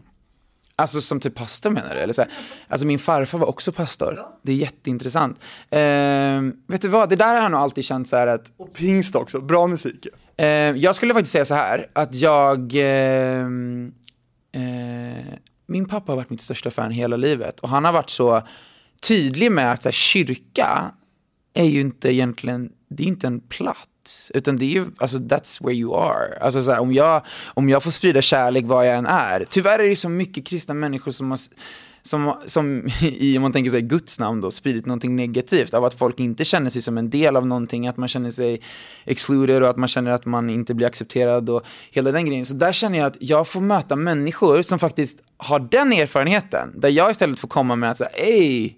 [0.76, 2.00] Alltså som typ pastor menar du?
[2.00, 2.30] Eller så här,
[2.68, 4.20] alltså min farfar var också pastor.
[4.42, 5.40] Det är jätteintressant.
[5.70, 8.72] Ehm, vet du vad, det där har jag nog alltid känt så här att Och
[8.72, 10.06] pingst också, bra musik.
[10.36, 12.72] Eh, jag skulle faktiskt säga så här, att jag...
[12.74, 13.92] ehm,
[14.52, 15.34] eh,
[15.66, 17.60] min pappa har varit mitt största fan hela livet.
[17.60, 18.42] Och han har varit så
[19.02, 20.92] tydlig med att så här, kyrka
[21.54, 23.91] är ju inte egentligen, det är inte en plats.
[24.34, 26.38] Utan det är ju, alltså that's where you are.
[26.40, 27.22] Alltså så här, om, jag,
[27.54, 29.44] om jag får sprida kärlek var jag än är.
[29.50, 31.38] Tyvärr är det så mycket kristna människor som har
[32.02, 35.94] som, som i, om man tänker sig Guds namn då, spridit någonting negativt av att
[35.94, 38.60] folk inte känner sig som en del av någonting, att man känner sig
[39.04, 42.46] excluded och att man känner att man inte blir accepterad och hela den grejen.
[42.46, 46.88] Så där känner jag att jag får möta människor som faktiskt har den erfarenheten, där
[46.88, 48.72] jag istället får komma med att säga, hey,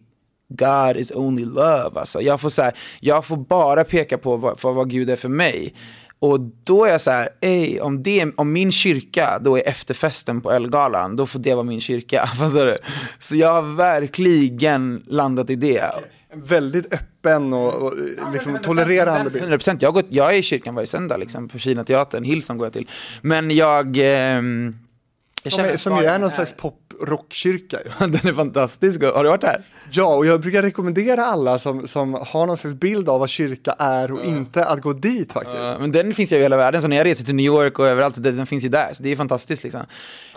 [0.48, 2.00] God is only love.
[2.00, 5.16] Alltså, jag, får så här, jag får bara peka på vad, för vad Gud är
[5.16, 5.74] för mig.
[6.18, 10.40] Och då är jag så här, ey, om, det, om min kyrka då är efterfesten
[10.40, 12.26] på Elgalan, då får det vara min kyrka.
[12.38, 12.76] Fattar du?
[13.18, 15.90] Så jag har verkligen landat i det.
[16.32, 17.94] En väldigt öppen och, och
[18.32, 19.44] liksom tolererande bild.
[19.44, 19.76] 100%.
[19.80, 22.66] Jag, har gått, jag är i kyrkan varje söndag, liksom, på Kina teatern, Hillsong går
[22.66, 22.90] jag till.
[23.22, 23.96] Men jag...
[23.96, 24.44] jag
[25.50, 27.78] Som, som ju är den någon är- slags pop-rockkyrka.
[27.98, 29.02] Den är fantastisk.
[29.02, 29.62] Har du varit här?
[29.90, 33.74] Ja, och jag brukar rekommendera alla som, som har någon slags bild av vad kyrka
[33.78, 35.56] är och inte att gå dit faktiskt.
[35.56, 37.78] Ja, men den finns ju i hela världen, så när jag reser till New York
[37.78, 38.90] och överallt, den finns ju där.
[38.94, 39.80] Så det är fantastiskt liksom.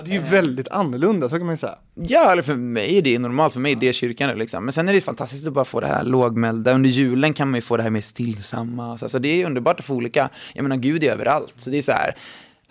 [0.06, 1.76] Det är ju väldigt annorlunda, så kan man ju säga.
[1.96, 4.64] Ja, eller för mig är det normalt, för mig är det kyrkan liksom.
[4.66, 6.74] Men sen är det fantastiskt att bara få det här lågmälda.
[6.74, 8.98] Under julen kan man ju få det här mer stillsamma.
[8.98, 11.54] Så alltså, det är underbart att få olika, jag menar Gud är överallt.
[11.58, 12.16] Så det är så här,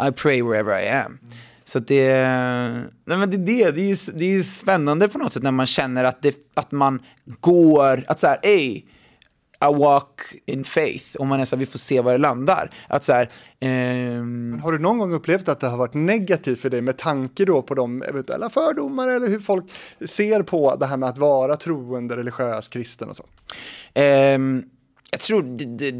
[0.09, 1.19] I pray wherever I am.
[1.69, 2.29] Så att det,
[3.05, 5.43] nej men det, är det, det, är ju, det är ju spännande på något sätt
[5.43, 7.03] när man känner att, det, att man
[7.41, 8.83] går, att så här, ey,
[9.59, 11.17] a walk in faith.
[11.19, 12.71] Om man är så här, vi får se var det landar.
[12.89, 13.31] Att så här,
[13.61, 17.45] ehm, Har du någon gång upplevt att det har varit negativt för dig med tanke
[17.45, 19.65] då på de eventuella fördomar eller hur folk
[20.07, 23.25] ser på det här med att vara troende, religiös, kristen och så?
[23.95, 24.65] Ehm,
[25.11, 25.43] jag tror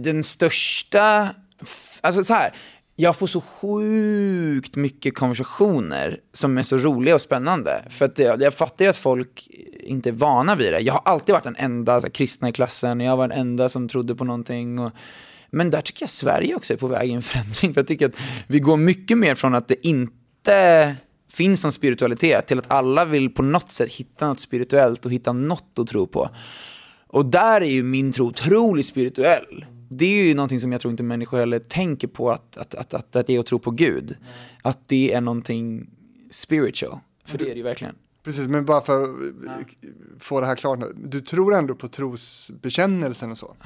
[0.03, 1.29] den största,
[2.01, 2.53] alltså så här,
[2.97, 7.85] jag får så sjukt mycket konversationer som är så roliga och spännande.
[7.89, 9.49] För att jag, jag fattar ju att folk
[9.81, 10.81] inte är vana vid det.
[10.81, 13.69] Jag har alltid varit den enda så här, kristna i klassen, jag var den enda
[13.69, 14.79] som trodde på någonting.
[14.79, 14.93] Och,
[15.51, 17.75] men där tycker jag Sverige också är på väg i en förändring.
[17.75, 18.17] För jag tycker att
[18.47, 20.97] vi går mycket mer från att det inte
[21.33, 25.33] finns någon spiritualitet till att alla vill på något sätt hitta något spirituellt och hitta
[25.33, 26.31] något att tro på.
[27.09, 29.65] Och där är ju min tro otroligt spirituell.
[29.89, 32.95] Det är ju någonting som jag tror inte människor heller tänker på att, att, att,
[32.95, 34.17] att, att det är att tro på Gud.
[34.63, 35.91] Att det är någonting
[36.31, 36.99] spiritual.
[37.25, 37.95] För det är det ju verkligen.
[38.25, 39.11] Precis, men bara för att
[40.19, 40.93] få det här klart nu.
[40.97, 43.57] Du tror ändå på trosbekännelsen och så?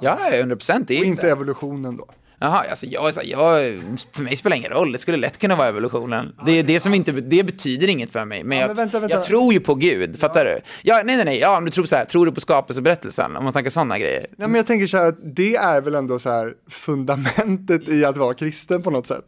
[0.00, 0.88] Ja, 100 procent.
[0.88, 2.06] Det är Och inte evolutionen då?
[2.42, 3.78] Jaha, alltså jag, så här, jag,
[4.12, 4.92] för mig spelar det ingen roll.
[4.92, 6.32] Det skulle lätt kunna vara evolutionen.
[6.46, 8.44] Det, är det, som inte, det betyder inget för mig.
[8.44, 9.16] Men, Ja, jag, men vänta, vänta.
[9.16, 10.60] jag tror ju på Gud, fattar du?
[10.82, 11.38] Ja, nej, nej, nej.
[11.38, 13.36] Ja, om du tror så här, tror du på skapelseberättelsen?
[13.36, 14.26] Om man snackar sådana grejer.
[14.38, 18.04] Nej, men jag tänker så här att det är väl ändå så här fundamentet i
[18.04, 19.24] att vara kristen på något sätt.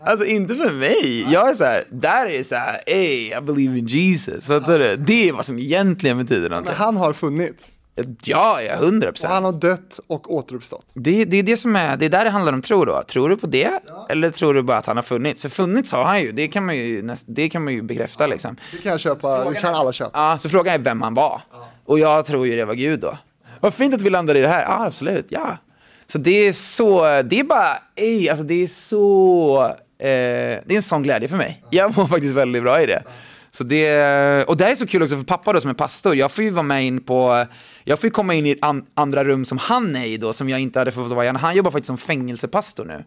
[0.00, 1.26] Alltså inte för mig.
[1.32, 4.46] Jag är så här, där är så här, hey, I believe in Jesus.
[4.46, 4.96] Fattar du?
[4.96, 6.74] Det är vad som egentligen betyder Men någonting.
[6.76, 7.72] han har funnits.
[8.24, 9.32] Ja, ja, hundra Och procent.
[9.32, 10.86] han har dött och återuppstått.
[10.94, 13.02] Det, det är det som är, det är där det handlar om tro då.
[13.08, 13.70] Tror du på det?
[14.08, 15.42] Eller tror du bara att han har funnits?
[15.42, 18.26] För funnits har han ju, det kan man ju, näst, det kan man ju bekräfta
[18.26, 18.56] liksom.
[18.72, 20.18] Det kan jag köpa, det kan alla köpa.
[20.18, 21.40] Ja, så frågan är vem han var.
[21.84, 23.18] Och jag tror ju det var Gud då.
[23.60, 24.62] Vad fint att vi landar i det här.
[24.62, 25.26] Ja, absolut.
[25.28, 25.56] Ja.
[26.06, 29.64] Så det är så, det är bara, ej, alltså det är så,
[29.98, 30.06] eh,
[30.64, 31.64] det är en sån glädje för mig.
[31.70, 33.02] Jag mår faktiskt väldigt bra i det.
[33.58, 36.16] Så det, och det här är så kul också för pappa då som är pastor.
[36.16, 37.46] Jag får ju vara med in på,
[37.84, 40.48] jag får ju komma in i an, andra rum som han är i då, som
[40.48, 41.28] jag inte hade fått vara i.
[41.28, 43.04] Han jobbar faktiskt som fängelsepastor nu.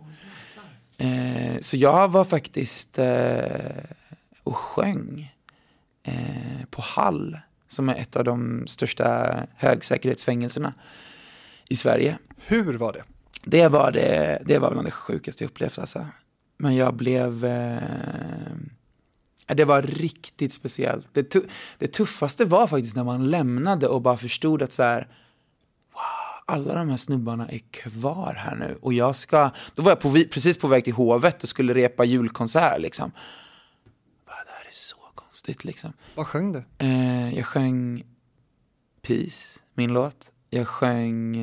[0.97, 3.41] Eh, så jag var faktiskt eh,
[4.43, 5.33] och sjöng
[6.03, 10.73] eh, på Hall, som är ett av de största högsäkerhetsfängelserna
[11.69, 12.17] i Sverige.
[12.45, 13.03] Hur var det?
[13.43, 16.07] Det var, det, det var bland det sjukaste jag upplevt alltså.
[16.57, 17.45] Men jag blev...
[17.45, 17.77] Eh,
[19.47, 21.13] det var riktigt speciellt.
[21.13, 21.41] Det, tu,
[21.77, 25.07] det tuffaste var faktiskt när man lämnade och bara förstod att så här...
[25.93, 28.77] Wow, alla de här snubbarna är kvar här nu.
[28.81, 29.49] Och jag ska...
[29.75, 33.11] Då var jag på, precis på väg till Hovet och skulle repa julkonsert liksom.
[34.25, 35.93] Bara, det här är så konstigt liksom.
[36.15, 36.63] Vad sjöng du?
[36.77, 38.03] Eh, jag sjöng
[39.01, 40.31] Peace, min låt.
[40.49, 41.33] Jag sjöng,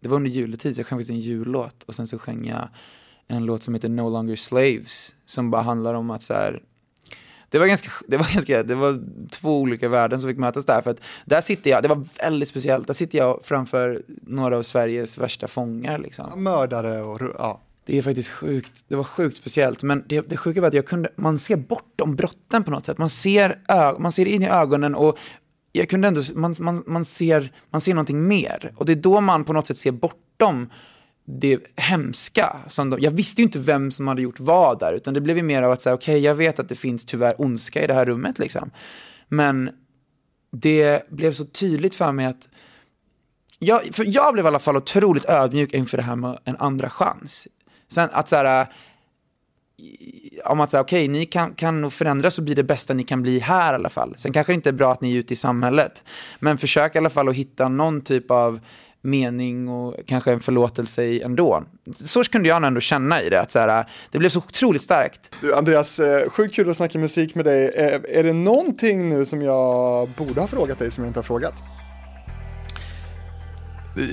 [0.00, 1.82] det var under juletid, så jag sjöng faktiskt en jullåt.
[1.82, 2.68] Och sen så sjöng jag
[3.26, 6.62] en låt som heter No Longer Slaves, som bara handlar om att så här,
[7.54, 9.00] det var ganska, det var ganska, det var
[9.30, 10.82] två olika världar som fick mötas där.
[10.82, 14.62] För att där sitter jag, det var väldigt speciellt, där sitter jag framför några av
[14.62, 16.42] Sveriges värsta fångar liksom.
[16.42, 17.60] Mördare och ja.
[17.84, 18.84] Det är faktiskt sjukt.
[18.88, 19.82] Det var sjukt speciellt.
[19.82, 22.98] Men det, det sjuka var att jag kunde, man ser bortom brotten på något sätt.
[22.98, 25.18] Man ser, ö, man ser in i ögonen och
[25.72, 28.72] jag kunde ändå, man, man, man, ser, man ser någonting mer.
[28.76, 30.70] Och det är då man på något sätt ser bortom
[31.24, 32.56] det hemska.
[32.66, 35.36] Som de, jag visste ju inte vem som hade gjort vad där, utan det blev
[35.36, 37.94] ju mer av att säga, okej, jag vet att det finns tyvärr ondska i det
[37.94, 38.70] här rummet liksom.
[39.28, 39.70] Men
[40.52, 42.48] det blev så tydligt för mig att
[43.58, 46.90] jag, för jag blev i alla fall otroligt ödmjuk inför det här med en andra
[46.90, 47.48] chans.
[47.88, 48.66] Sen att så här, eh,
[50.44, 53.22] om att säga okej, ni kan, kan nog förändras och bli det bästa ni kan
[53.22, 54.14] bli här i alla fall.
[54.18, 56.04] Sen kanske det inte är bra att ni är ute i samhället,
[56.38, 58.60] men försök i alla fall att hitta någon typ av
[59.04, 61.64] mening och kanske en förlåtelse i ändå.
[61.96, 65.30] Så kunde jag ändå känna i det, att så här, det blev så otroligt starkt.
[65.40, 67.72] Du, Andreas, eh, sjukt kul att snacka musik med dig.
[67.74, 71.24] Eh, Är det någonting nu som jag borde ha frågat dig som jag inte har
[71.24, 71.54] frågat?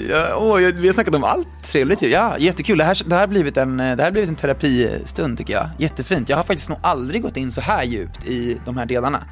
[0.10, 2.10] Ja, åh, vi har snackat om allt trevligt ju.
[2.10, 2.78] Ja, jättekul.
[2.78, 5.70] Det här, det, här blivit en, det här blivit en terapistund tycker jag.
[5.78, 6.30] Jättefint.
[6.30, 9.24] Jag har faktiskt nog aldrig gått in så här djupt i de här delarna.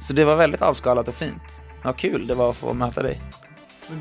[0.00, 1.42] Så det var väldigt avskalat och fint.
[1.84, 3.20] Vad kul det var att få möta dig.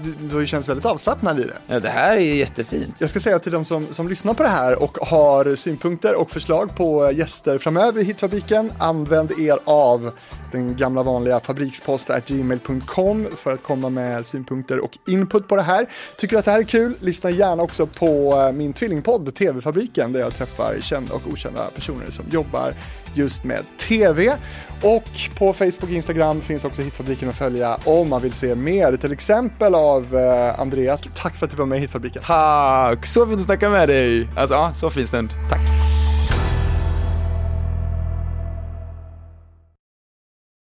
[0.04, 1.58] Du, du har ju känts väldigt avslappnad i det.
[1.68, 2.96] Ja, det här är ju jättefint.
[2.98, 6.32] Jag ska säga till de som, som lyssnar på det här och har synpunkter och
[6.32, 10.12] förslag på gäster framöver i Hitfabriken, använd er av
[10.52, 15.90] den gamla vanliga fabrikspost.gmail.com för att komma med synpunkter och input på det här.
[16.18, 16.94] Tycker du att det här är kul?
[17.00, 22.12] Lyssna gärna också på eh, min tvillingpodd TV-fabriken där jag träffar kända och okända personer
[22.12, 22.74] som jobbar
[23.14, 24.38] just med TV.
[24.82, 25.04] Och
[25.38, 29.12] på Facebook och Instagram finns också Hitfabriken att följa om man vill se mer, till
[29.12, 31.02] exempel av eh, Andreas.
[31.16, 32.22] Tack för att du var med i Hitfabriken.
[32.26, 33.06] Tack!
[33.06, 34.28] Så fint att snacka med dig.
[34.38, 35.30] Alltså, ja, så fin stund.
[35.50, 35.97] Tack.